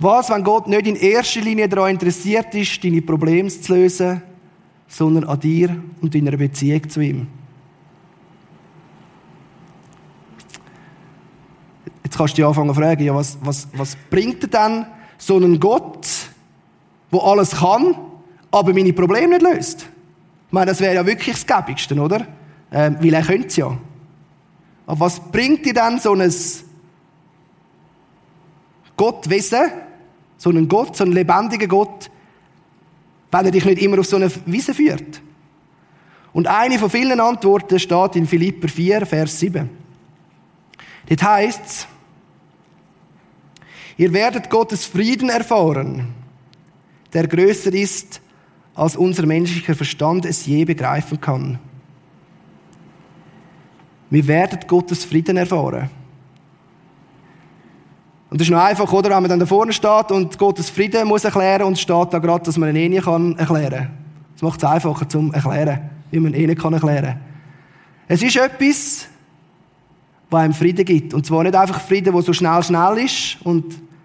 Was, 0.00 0.30
wenn 0.30 0.42
Gott 0.42 0.66
nicht 0.66 0.84
in 0.84 0.96
erster 0.96 1.40
Linie 1.40 1.68
daran 1.68 1.92
interessiert 1.92 2.52
ist, 2.56 2.82
deine 2.82 3.00
Probleme 3.00 3.48
zu 3.48 3.72
lösen, 3.72 4.20
sondern 4.88 5.24
an 5.24 5.38
dir 5.38 5.80
und 6.00 6.12
deiner 6.12 6.36
Beziehung 6.36 6.88
zu 6.88 7.00
ihm. 7.00 7.28
Jetzt 12.02 12.16
kannst 12.16 12.34
du 12.34 12.36
dich 12.36 12.46
anfangen 12.46 12.70
zu 12.70 12.80
fragen, 12.80 13.04
ja, 13.04 13.14
was, 13.14 13.38
was, 13.42 13.68
was 13.74 13.96
bringt 14.10 14.52
denn 14.52 14.86
so 15.18 15.36
einen 15.36 15.60
Gott, 15.60 16.08
der 17.12 17.22
alles 17.22 17.52
kann, 17.52 17.94
aber 18.50 18.72
meine 18.72 18.92
Probleme 18.92 19.38
nicht 19.38 19.42
löst? 19.42 19.82
Ich 20.48 20.52
meine, 20.52 20.66
das 20.66 20.80
wäre 20.80 20.96
ja 20.96 21.06
wirklich 21.06 21.36
das 21.36 21.46
Gäbigste, 21.46 21.94
oder? 21.94 22.26
Ähm, 22.70 22.96
weil 23.00 23.14
er 23.14 23.22
könnte 23.22 23.48
es 23.48 23.56
ja. 23.56 23.76
Aber 24.86 25.00
was 25.00 25.20
bringt 25.20 25.64
dir 25.64 25.74
denn 25.74 25.98
so 25.98 26.14
ein 26.14 26.32
Gottwesen, 28.96 29.70
so 30.36 30.50
einen 30.50 30.68
Gott, 30.68 30.96
so 30.96 31.04
einen 31.04 31.12
lebendigen 31.12 31.68
Gott, 31.68 32.10
wenn 33.30 33.44
er 33.44 33.50
dich 33.50 33.64
nicht 33.64 33.82
immer 33.82 33.98
auf 33.98 34.06
so 34.06 34.16
eine 34.16 34.30
Wiese 34.46 34.74
führt. 34.74 35.22
Und 36.32 36.46
eine 36.46 36.78
von 36.78 36.90
vielen 36.90 37.20
Antworten 37.20 37.78
steht 37.78 38.16
in 38.16 38.26
Philipper 38.26 38.68
4, 38.68 39.06
Vers 39.06 39.40
7. 39.40 39.68
Dort 41.08 41.22
heißt 41.22 41.88
ihr 43.96 44.12
werdet 44.12 44.48
Gottes 44.48 44.84
Frieden 44.84 45.28
erfahren, 45.28 46.08
der 47.12 47.26
größer 47.26 47.72
ist, 47.72 48.20
als 48.74 48.96
unser 48.96 49.26
menschlicher 49.26 49.74
Verstand 49.74 50.24
es 50.24 50.46
je 50.46 50.64
begreifen 50.64 51.20
kann. 51.20 51.58
Wir 54.10 54.26
werden 54.26 54.60
Gottes 54.66 55.04
Frieden 55.04 55.36
erfahren. 55.36 55.90
Und 58.30 58.40
das 58.40 58.46
ist 58.46 58.52
noch 58.52 58.62
einfach, 58.62 58.92
oder? 58.92 59.10
Wenn 59.10 59.22
man 59.22 59.30
dann 59.30 59.38
da 59.38 59.46
vorne 59.46 59.72
steht 59.72 60.10
und 60.10 60.38
Gottes 60.38 60.68
Frieden 60.68 61.08
muss 61.08 61.24
erklären 61.24 61.62
und 61.62 61.78
steht 61.78 62.12
da 62.12 62.18
gerade, 62.18 62.44
dass 62.44 62.58
man 62.58 62.70
ihn 62.70 62.76
eh 62.76 62.88
nicht 62.88 63.04
kann 63.04 63.36
erklären. 63.38 63.90
Das 64.34 64.42
macht 64.42 64.62
es 64.62 64.68
einfacher 64.68 65.08
zum 65.08 65.32
Erklären, 65.32 65.90
wie 66.10 66.20
man 66.20 66.34
ihn 66.34 66.54
kann 66.54 66.74
erklären. 66.74 67.20
Es 68.06 68.22
ist 68.22 68.36
etwas, 68.36 69.08
was 70.30 70.40
einem 70.40 70.54
Frieden 70.54 70.84
gibt. 70.84 71.14
Und 71.14 71.24
zwar 71.26 71.42
nicht 71.42 71.54
einfach 71.54 71.80
Frieden, 71.80 72.12
der 72.12 72.22
so 72.22 72.32
schnell, 72.32 72.62
schnell 72.62 72.98
ist 72.98 73.38
und 73.44 73.64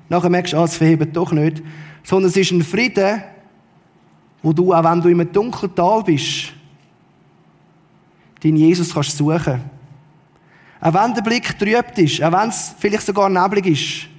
nachher 0.09 0.29
merkst 0.29 0.53
du, 0.53 0.57
ah, 0.57 0.65
es 0.65 0.77
verhebt 0.77 1.15
doch 1.15 1.31
nicht. 1.31 1.61
Sondern 2.03 2.29
es 2.29 2.37
ist 2.37 2.51
ein 2.51 2.63
Frieden, 2.63 3.23
wo 4.41 4.53
du, 4.53 4.73
auch 4.73 4.83
wenn 4.83 5.01
du 5.01 5.09
in 5.09 5.19
einem 5.19 5.31
dunklen 5.31 5.73
Tal 5.75 6.03
bist, 6.03 6.53
den 8.43 8.55
Jesus 8.57 8.93
kannst 8.93 9.17
suchen. 9.17 9.61
Auch 10.83 10.93
wenn 10.93 11.13
der 11.13 11.21
Blick 11.21 11.57
trübt 11.57 11.97
ist, 11.97 12.21
auch 12.21 12.33
wenn 12.33 12.49
es 12.49 12.75
vielleicht 12.77 13.05
sogar 13.05 13.29
neblig 13.29 13.65
ist, 13.67 14.09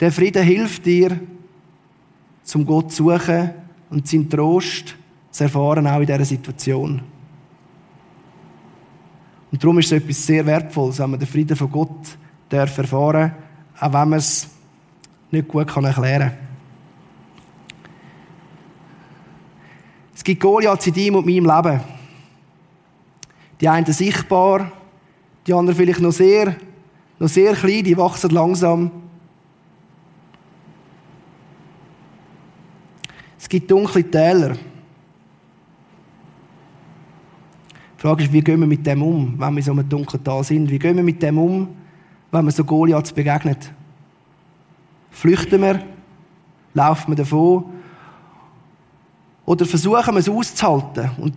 der 0.00 0.10
Frieden 0.10 0.42
hilft 0.42 0.84
dir, 0.84 1.16
zum 2.42 2.66
Gott 2.66 2.90
zu 2.90 3.04
suchen 3.04 3.50
und 3.88 4.08
seinen 4.08 4.28
Trost 4.28 4.96
zu 5.30 5.44
erfahren, 5.44 5.86
auch 5.86 6.00
in 6.00 6.06
dieser 6.06 6.24
Situation. 6.24 7.00
Und 9.52 9.62
darum 9.62 9.78
ist 9.78 9.92
es 9.92 10.02
etwas 10.02 10.26
sehr 10.26 10.44
Wertvolles, 10.44 10.98
wenn 10.98 11.10
man 11.10 11.20
den 11.20 11.28
Frieden 11.28 11.56
von 11.56 11.70
Gott 11.70 12.18
darf 12.48 12.76
erfahren 12.76 13.32
auch 13.78 13.92
wenn 13.92 14.08
man 14.08 14.18
es 14.18 14.48
nicht 15.30 15.48
gut 15.48 15.68
kann 15.68 15.84
erklären 15.84 16.30
kann. 16.30 16.38
Es 20.14 20.24
gibt 20.24 20.40
Goliaths 20.40 20.86
in 20.88 20.94
deinem 20.94 21.14
und 21.16 21.26
meinem 21.26 21.46
Leben. 21.46 21.80
Die 23.60 23.68
einen 23.68 23.92
sichtbar, 23.92 24.70
die 25.46 25.52
anderen 25.52 25.76
vielleicht 25.76 26.00
noch 26.00 26.12
sehr, 26.12 26.56
noch 27.18 27.28
sehr 27.28 27.54
klein, 27.54 27.84
die 27.84 27.96
wachsen 27.96 28.30
langsam. 28.30 28.90
Es 33.38 33.48
gibt 33.48 33.70
dunkle 33.70 34.08
Täler. 34.08 34.50
Die 37.96 38.08
Frage 38.08 38.24
ist, 38.24 38.32
wie 38.32 38.40
gehen 38.40 38.60
wir 38.60 38.66
mit 38.66 38.86
dem 38.86 39.02
um, 39.02 39.34
wenn 39.38 39.52
wir 39.54 39.58
in 39.58 39.62
so 39.62 39.72
einem 39.72 39.88
dunklen 39.88 40.22
Tal 40.22 40.42
sind? 40.42 40.70
Wie 40.70 40.78
gehen 40.78 40.96
wir 40.96 41.04
mit 41.04 41.22
dem 41.22 41.38
um, 41.38 41.68
wenn 42.30 42.44
wir 42.44 42.52
so 42.52 42.64
Goliaths 42.64 43.12
begegnet? 43.12 43.72
Flüchten 45.10 45.60
wir? 45.60 45.82
Laufen 46.74 47.12
wir 47.12 47.16
davon? 47.16 47.64
Oder 49.44 49.66
versuchen 49.66 50.14
wir 50.14 50.20
es 50.20 50.28
auszuhalten? 50.28 51.10
Und 51.18 51.34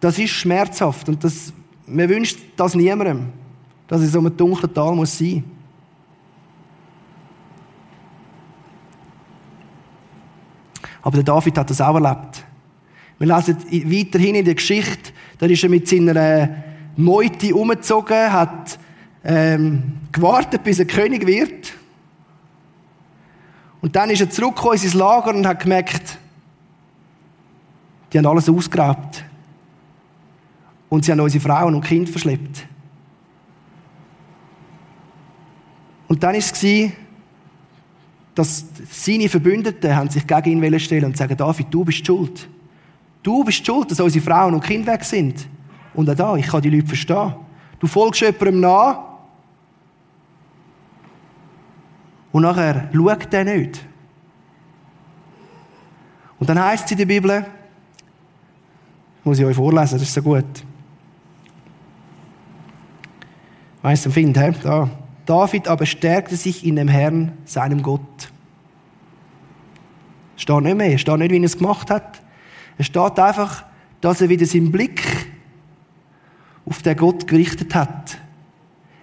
das 0.00 0.18
ist 0.18 0.30
schmerzhaft 0.30 1.08
und 1.08 1.22
das, 1.22 1.52
man 1.86 2.08
wünscht 2.08 2.38
das 2.56 2.74
niemandem, 2.74 3.28
dass 3.92 4.00
es 4.00 4.12
so 4.12 4.20
einem 4.20 4.34
dunklen 4.34 4.72
Tal 4.72 4.94
muss 4.94 5.18
sein 5.18 5.34
muss. 5.34 5.42
Aber 11.02 11.16
der 11.16 11.24
David 11.24 11.58
hat 11.58 11.68
das 11.68 11.82
auch 11.82 11.94
erlebt. 11.94 12.42
Wir 13.18 13.36
lesen 13.36 13.58
weiterhin 13.68 14.36
in 14.36 14.46
der 14.46 14.54
Geschichte, 14.54 15.12
da 15.36 15.44
ist 15.44 15.62
er 15.62 15.68
mit 15.68 15.86
seiner 15.86 16.48
Meute 16.96 17.54
umgezogen, 17.54 18.32
hat 18.32 18.78
ähm, 19.24 19.98
gewartet, 20.10 20.64
bis 20.64 20.78
er 20.78 20.86
König 20.86 21.26
wird. 21.26 21.74
Und 23.82 23.94
dann 23.94 24.08
ist 24.08 24.22
er 24.22 24.30
zurückgekommen 24.30 24.78
in 24.80 24.88
sein 24.88 24.98
Lager 24.98 25.34
und 25.34 25.46
hat 25.46 25.60
gemerkt, 25.60 26.16
die 28.10 28.16
haben 28.16 28.26
alles 28.26 28.48
ausgeraubt. 28.48 29.22
Und 30.88 31.04
sie 31.04 31.12
haben 31.12 31.20
unsere 31.20 31.44
Frauen 31.44 31.74
und 31.74 31.84
Kinder 31.84 32.10
verschleppt. 32.10 32.71
Und 36.12 36.22
dann 36.22 36.34
war 36.34 36.38
es, 36.38 36.92
dass 38.34 38.66
seine 38.90 39.30
Verbündeten 39.30 40.10
sich 40.10 40.26
gegen 40.26 40.62
ihn 40.62 40.78
stellen 40.78 41.06
und 41.06 41.16
sagen, 41.16 41.34
David, 41.34 41.68
du 41.70 41.86
bist 41.86 42.06
schuld. 42.06 42.50
Du 43.22 43.42
bist 43.42 43.64
schuld, 43.64 43.90
dass 43.90 43.98
unsere 43.98 44.22
Frauen 44.22 44.52
und 44.52 44.62
Kinder 44.62 44.92
weg 44.92 45.04
sind. 45.04 45.48
Und 45.94 46.10
auch 46.10 46.14
da, 46.14 46.36
ich 46.36 46.46
kann 46.46 46.60
die 46.60 46.68
Leute 46.68 46.86
verstehen. 46.86 47.34
Du 47.80 47.86
folgst 47.86 48.20
jemandem 48.20 48.60
nach 48.60 48.98
und 52.30 52.42
nachher 52.42 52.90
schaut 52.92 53.32
der 53.32 53.44
nicht. 53.44 53.82
Und 56.38 56.46
dann 56.46 56.62
heißt 56.62 56.84
es 56.84 56.90
in 56.90 56.98
der 56.98 57.06
Bibel, 57.06 57.46
muss 59.24 59.38
ich 59.38 59.46
euch 59.46 59.56
vorlesen, 59.56 59.94
das 59.94 60.02
ist 60.02 60.12
so 60.12 60.20
gut. 60.20 60.44
Weißt 63.80 64.04
du, 64.04 64.10
Find, 64.10 64.36
he? 64.36 64.50
da. 64.62 64.90
David 65.26 65.68
aber 65.68 65.86
stärkte 65.86 66.36
sich 66.36 66.66
in 66.66 66.76
dem 66.76 66.88
Herrn, 66.88 67.32
seinem 67.44 67.82
Gott. 67.82 68.30
Es 70.36 70.42
steht 70.42 70.62
nicht 70.62 70.76
mehr, 70.76 70.94
es 70.94 71.00
steht 71.00 71.18
nicht, 71.18 71.30
wie 71.30 71.38
er 71.38 71.44
es 71.44 71.58
gemacht 71.58 71.90
hat. 71.90 72.20
Es 72.78 72.86
steht 72.86 73.18
einfach, 73.18 73.64
dass 74.00 74.20
er 74.20 74.28
wieder 74.28 74.46
seinen 74.46 74.72
Blick 74.72 75.02
auf 76.66 76.82
den 76.82 76.96
Gott 76.96 77.26
gerichtet 77.26 77.74
hat. 77.74 78.18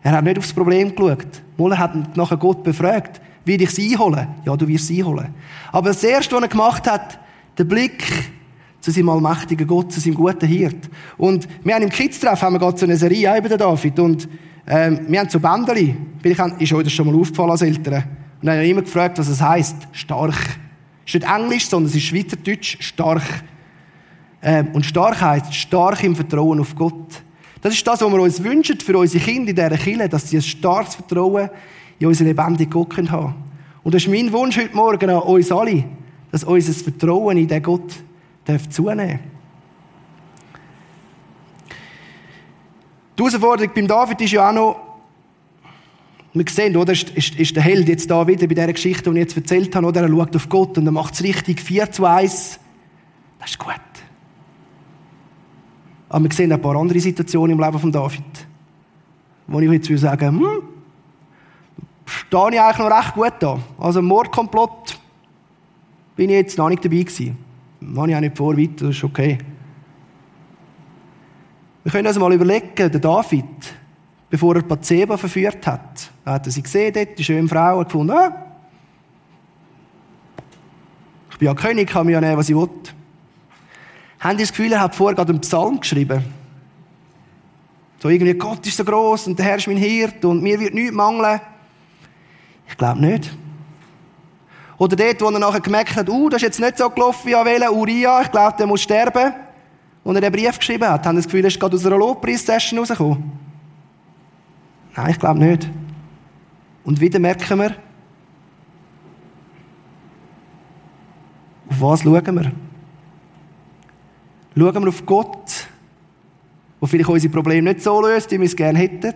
Er 0.01 0.13
hat 0.13 0.23
nicht 0.23 0.37
aufs 0.37 0.53
Problem 0.53 0.95
geschaut. 0.95 1.41
Mal 1.57 1.77
hat 1.77 2.17
nachher 2.17 2.37
Gott 2.37 2.63
befragt, 2.63 3.21
wie 3.45 3.55
ich 3.55 3.69
es 3.69 3.79
einholen? 3.79 4.27
Ja, 4.45 4.55
du 4.55 4.67
wirst 4.67 4.89
es 4.89 4.97
einholen. 4.97 5.33
Aber 5.71 5.89
das 5.89 6.03
Erste, 6.03 6.35
was 6.35 6.43
er 6.43 6.47
gemacht 6.47 6.89
hat, 6.89 7.19
der 7.57 7.63
Blick 7.63 8.03
zu 8.79 8.91
seinem 8.91 9.09
allmächtigen 9.09 9.67
Gott, 9.67 9.91
zu 9.91 9.99
seinem 9.99 10.15
guten 10.15 10.47
Hirt. 10.47 10.89
Und 11.17 11.47
wir 11.63 11.75
haben 11.75 11.83
im 11.83 11.89
Kids-Treff 11.89 12.41
haben 12.41 12.53
wir 12.53 12.59
gerade 12.59 12.77
so 12.77 12.85
eine 12.85 12.95
Serie 12.95 13.37
über 13.37 13.49
den 13.49 13.57
David. 13.57 13.99
Und 13.99 14.29
ähm, 14.69 14.99
wir 15.07 15.19
haben 15.19 15.29
so 15.29 15.39
Bändeli. 15.39 15.95
Ist 16.59 16.73
euch 16.73 16.83
das 16.83 16.93
schon 16.93 17.07
mal 17.07 17.19
aufgefallen 17.19 17.49
als 17.49 17.63
Eltern? 17.63 18.03
Und 18.39 18.45
dann 18.45 18.57
haben 18.57 18.65
immer 18.65 18.83
gefragt, 18.83 19.17
was 19.17 19.27
es 19.27 19.41
heisst. 19.41 19.75
Stark. 19.91 20.35
Es 21.05 21.15
ist 21.15 21.21
nicht 21.21 21.27
Englisch, 21.27 21.67
sondern 21.67 21.89
es 21.89 21.95
ist 21.95 22.03
Schweizerdeutsch. 22.03 22.77
Stark. 22.79 23.23
Ähm, 24.41 24.69
und 24.73 24.85
stark 24.85 25.19
heisst 25.19 25.53
stark 25.55 26.03
im 26.03 26.15
Vertrauen 26.15 26.59
auf 26.59 26.75
Gott. 26.75 27.23
Das 27.61 27.73
ist 27.73 27.85
das, 27.85 27.99
was 27.99 28.11
wir 28.11 28.21
uns 28.21 28.43
wünschen 28.43 28.79
für 28.79 28.97
unsere 28.97 29.23
Kinder 29.23 29.49
in 29.49 29.55
dieser 29.55 29.69
Kirche, 29.77 30.07
dass 30.07 30.29
sie 30.29 30.37
ein 30.37 30.41
starkes 30.41 30.95
Vertrauen 30.95 31.49
in 31.97 32.07
unseren 32.07 32.27
lebendigen 32.27 32.71
Gott 32.71 32.95
haben 32.95 33.07
können. 33.07 33.35
Und 33.83 33.95
das 33.95 34.03
ist 34.03 34.09
mein 34.09 34.31
Wunsch 34.31 34.55
heute 34.55 34.75
Morgen 34.75 35.09
an 35.09 35.23
uns 35.23 35.51
alle, 35.51 35.83
dass 36.31 36.43
unser 36.43 36.73
Vertrauen 36.73 37.37
in 37.37 37.47
den 37.47 37.63
Gott 37.63 37.91
darf 38.45 38.69
Die 43.19 43.23
Herausforderung 43.25 43.73
beim 43.75 43.85
David 43.85 44.21
ist 44.21 44.31
ja 44.31 44.49
auch 44.49 44.53
noch, 44.53 44.79
wir 46.33 46.45
sehen, 46.47 46.77
oder, 46.77 46.93
ist, 46.93 47.09
ist, 47.09 47.37
ist 47.37 47.53
der 47.53 47.63
Held 47.63 47.89
jetzt 47.89 48.09
da 48.09 48.25
wieder 48.25 48.47
bei 48.47 48.53
dieser 48.53 48.71
Geschichte, 48.71 49.11
die 49.11 49.17
ich 49.17 49.23
jetzt 49.23 49.35
erzählt 49.35 49.75
habe, 49.75 49.87
oder? 49.87 50.03
Er 50.03 50.07
schaut 50.07 50.35
auf 50.37 50.47
Gott 50.47 50.77
und 50.77 50.85
er 50.85 50.93
macht 50.93 51.15
es 51.15 51.23
richtig, 51.23 51.59
4 51.59 51.91
zu 51.91 52.05
1. 52.05 52.59
Das 53.39 53.49
ist 53.49 53.59
gut. 53.59 53.73
Aber 56.07 56.23
wir 56.23 56.31
sehen 56.31 56.53
ein 56.53 56.61
paar 56.61 56.77
andere 56.77 56.99
Situationen 57.01 57.57
im 57.57 57.63
Leben 57.63 57.77
von 57.77 57.91
David, 57.91 58.23
wo 59.47 59.59
ich 59.59 59.69
jetzt 59.69 60.01
sagen 60.01 60.39
hm, 60.39 60.47
stehe 62.05 62.49
ich 62.53 62.61
eigentlich 62.61 62.77
noch 62.77 62.97
recht 62.97 63.13
gut 63.15 63.33
da. 63.41 63.59
Also 63.79 64.01
Mordkomplott 64.01 64.97
bin 66.15 66.29
ich 66.29 66.37
jetzt 66.37 66.57
noch 66.57 66.69
nicht 66.69 66.85
dabei 66.85 66.99
gewesen. 66.99 67.37
Mache 67.81 68.11
ich 68.11 68.15
auch 68.15 68.21
nicht 68.21 68.37
vor, 68.37 68.57
weiter, 68.57 68.87
das 68.87 68.95
ist 68.95 69.03
okay. 69.03 69.37
Wir 71.83 71.91
können 71.91 72.07
uns 72.07 72.19
mal 72.19 72.33
überlegen, 72.33 72.75
der 72.75 72.89
David, 72.89 73.45
bevor 74.29 74.55
er 74.55 74.63
Bathseba 74.63 75.15
verführt 75.15 75.65
hat, 75.65 76.11
hat 76.25 76.45
er 76.45 76.51
sie 76.51 76.61
gesehen 76.61 76.93
dort, 76.93 77.17
die 77.17 77.23
schöne 77.23 77.47
Frau, 77.47 77.79
hat 77.79 77.87
gefunden, 77.87 78.11
ah, 78.11 78.45
ich 81.31 81.37
bin 81.37 81.45
ja 81.45 81.53
König, 81.53 81.89
kann 81.89 82.05
mir 82.05 82.13
ja 82.13 82.21
nehmen, 82.21 82.37
was 82.37 82.49
ich 82.49 82.55
will. 82.55 82.69
Haben 84.19 84.37
die 84.37 84.43
das 84.43 84.51
Gefühl, 84.51 84.73
er 84.73 84.81
hat 84.81 84.95
vorher 84.95 85.15
gerade 85.15 85.31
einen 85.31 85.39
Psalm 85.39 85.79
geschrieben? 85.79 86.21
So 87.99 88.09
irgendwie, 88.09 88.33
Gott 88.33 88.65
ist 88.67 88.75
so 88.75 88.83
groß 88.83 89.27
und 89.27 89.39
der 89.39 89.45
Herr 89.45 89.55
ist 89.55 89.67
mein 89.67 89.77
Hirt 89.77 90.23
und 90.25 90.43
mir 90.43 90.59
wird 90.59 90.73
nichts 90.73 90.93
mangeln. 90.93 91.39
Ich 92.67 92.77
glaube 92.77 92.99
nicht. 92.99 93.31
Oder 94.77 94.95
dort, 94.95 95.21
wo 95.21 95.29
er 95.29 95.39
nachher 95.39 95.61
gemerkt 95.61 95.95
hat, 95.95 96.09
uh, 96.09 96.29
das 96.29 96.41
ist 96.41 96.47
jetzt 96.47 96.59
nicht 96.59 96.77
so 96.77 96.89
gelaufen 96.89 97.21
wie 97.25 97.35
Avela, 97.35 97.71
Uriah, 97.71 98.21
ich 98.21 98.31
glaube, 98.31 98.55
der 98.57 98.67
muss 98.67 98.81
sterben. 98.81 99.33
Und 100.09 100.15
er 100.15 100.21
den 100.21 100.31
Brief 100.31 100.57
geschrieben 100.57 100.89
hat, 100.89 101.05
haben 101.05 101.17
das 101.17 101.25
Gefühl, 101.25 101.41
er 101.41 101.49
ist 101.49 101.59
gerade 101.59 101.75
aus 101.75 101.85
einer 101.85 101.99
Lobpreis-Session 101.99 102.79
rausgekommen. 102.79 103.31
Nein, 104.95 105.11
ich 105.11 105.19
glaube 105.19 105.37
nicht. 105.37 105.69
Und 106.83 106.99
wieder 106.99 107.19
merken 107.19 107.59
wir, 107.59 107.75
auf 111.69 111.79
was 111.79 112.01
schauen 112.01 112.35
wir? 112.35 112.51
Schauen 114.57 114.81
wir 114.83 114.89
auf 114.89 115.05
Gott, 115.05 115.67
der 116.81 116.87
vielleicht 116.87 117.09
unsere 117.09 117.31
Probleme 117.31 117.71
nicht 117.71 117.83
so 117.83 118.01
löst, 118.01 118.31
wie 118.31 118.39
wir 118.39 118.47
es 118.47 118.55
gerne 118.55 118.79
hätten? 118.79 119.13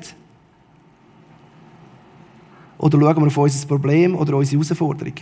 Oder 2.78 3.00
schauen 3.00 3.16
wir 3.16 3.26
auf 3.26 3.38
unser 3.38 3.68
Problem 3.68 4.14
oder 4.16 4.38
unsere 4.38 4.62
Herausforderung? 4.62 5.16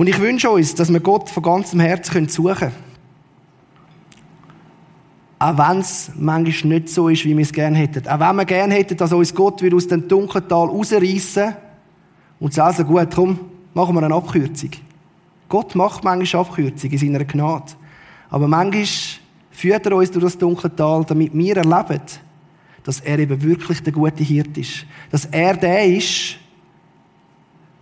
Und 0.00 0.06
ich 0.06 0.18
wünsche 0.18 0.48
uns, 0.48 0.74
dass 0.74 0.90
wir 0.90 1.00
Gott 1.00 1.28
von 1.28 1.42
ganzem 1.42 1.78
Herzen 1.78 2.26
suchen 2.26 2.54
können. 2.54 2.72
Auch 5.38 5.58
wenn 5.58 5.80
es 5.80 6.10
manchmal 6.16 6.72
nicht 6.72 6.88
so 6.88 7.10
ist, 7.10 7.26
wie 7.26 7.36
wir 7.36 7.42
es 7.42 7.52
gerne 7.52 7.76
hätten. 7.76 8.08
Auch 8.08 8.18
wenn 8.18 8.36
wir 8.36 8.46
gerne 8.46 8.72
hätten, 8.76 8.96
dass 8.96 9.12
uns 9.12 9.34
Gott 9.34 9.62
aus 9.62 9.88
dem 9.88 10.08
dunklen 10.08 10.48
Tal 10.48 10.68
rausreißen 10.68 11.54
und 12.38 12.54
sagen, 12.54 12.68
also 12.68 12.84
gut, 12.86 13.14
komm, 13.14 13.40
machen 13.74 13.94
wir 13.94 14.02
eine 14.02 14.14
Abkürzung. 14.14 14.70
Gott 15.50 15.74
macht 15.74 16.02
manchmal 16.02 16.46
Abkürzungen 16.46 16.92
in 16.92 16.98
seiner 16.98 17.24
Gnade. 17.26 17.72
Aber 18.30 18.48
manchmal 18.48 18.86
führt 19.50 19.84
er 19.84 19.96
uns 19.96 20.10
durch 20.10 20.24
das 20.24 20.38
dunkle 20.38 20.74
Tal, 20.74 21.04
damit 21.04 21.34
wir 21.34 21.58
erleben, 21.58 22.00
dass 22.84 23.00
er 23.00 23.18
eben 23.18 23.42
wirklich 23.42 23.82
der 23.82 23.92
gute 23.92 24.24
Hirt 24.24 24.56
ist. 24.56 24.86
Dass 25.10 25.26
er 25.26 25.58
der 25.58 25.84
ist, 25.84 26.39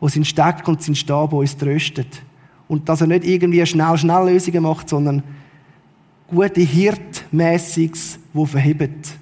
der 0.01 0.09
sein 0.09 0.25
Steck 0.25 0.67
und 0.69 0.83
sein 0.83 0.95
Stab 0.95 1.33
uns 1.33 1.57
tröstet. 1.57 2.23
Und 2.69 2.89
dass 2.89 3.01
er 3.01 3.07
nicht 3.07 3.25
irgendwie 3.25 3.65
schnell, 3.67 3.97
schnell 3.97 4.31
Lösungen 4.31 4.63
macht, 4.63 4.89
sondern 4.89 5.23
gute 6.29 6.61
Hirtmäßiges, 6.61 8.19
wo 8.33 8.45
verhebt. 8.45 9.17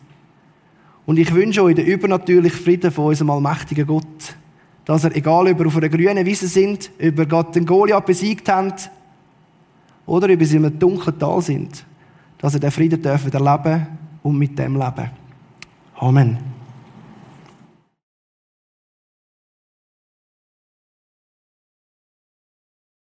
Und 1.06 1.18
ich 1.18 1.32
wünsche 1.32 1.62
euch 1.62 1.76
den 1.76 1.86
übernatürlichen 1.86 2.58
Frieden 2.58 2.90
von 2.90 3.06
unserem 3.06 3.30
allmächtigen 3.30 3.86
Gott. 3.86 4.36
Dass 4.84 5.04
er, 5.04 5.14
egal 5.16 5.48
ob 5.48 5.58
wir 5.58 5.66
auf 5.66 5.76
einer 5.76 5.88
grünen 5.88 6.26
Wiese 6.26 6.48
sind, 6.48 6.90
ob 7.00 7.16
wir 7.16 7.26
Gott 7.26 7.54
den 7.54 7.64
Goliath 7.64 8.06
besiegt 8.06 8.48
haben, 8.48 8.72
oder 10.06 10.32
ob 10.32 10.42
sie 10.42 10.56
in 10.56 10.64
einem 10.64 10.78
dunklen 10.78 11.18
Tal 11.18 11.42
sind, 11.42 11.84
dass 12.38 12.54
er 12.54 12.60
den 12.60 12.70
Frieden 12.70 13.02
dürfen 13.02 13.32
erleben 13.32 13.86
und 14.22 14.38
mit 14.38 14.58
dem 14.58 14.76
leben. 14.76 15.10
Amen. 15.96 16.55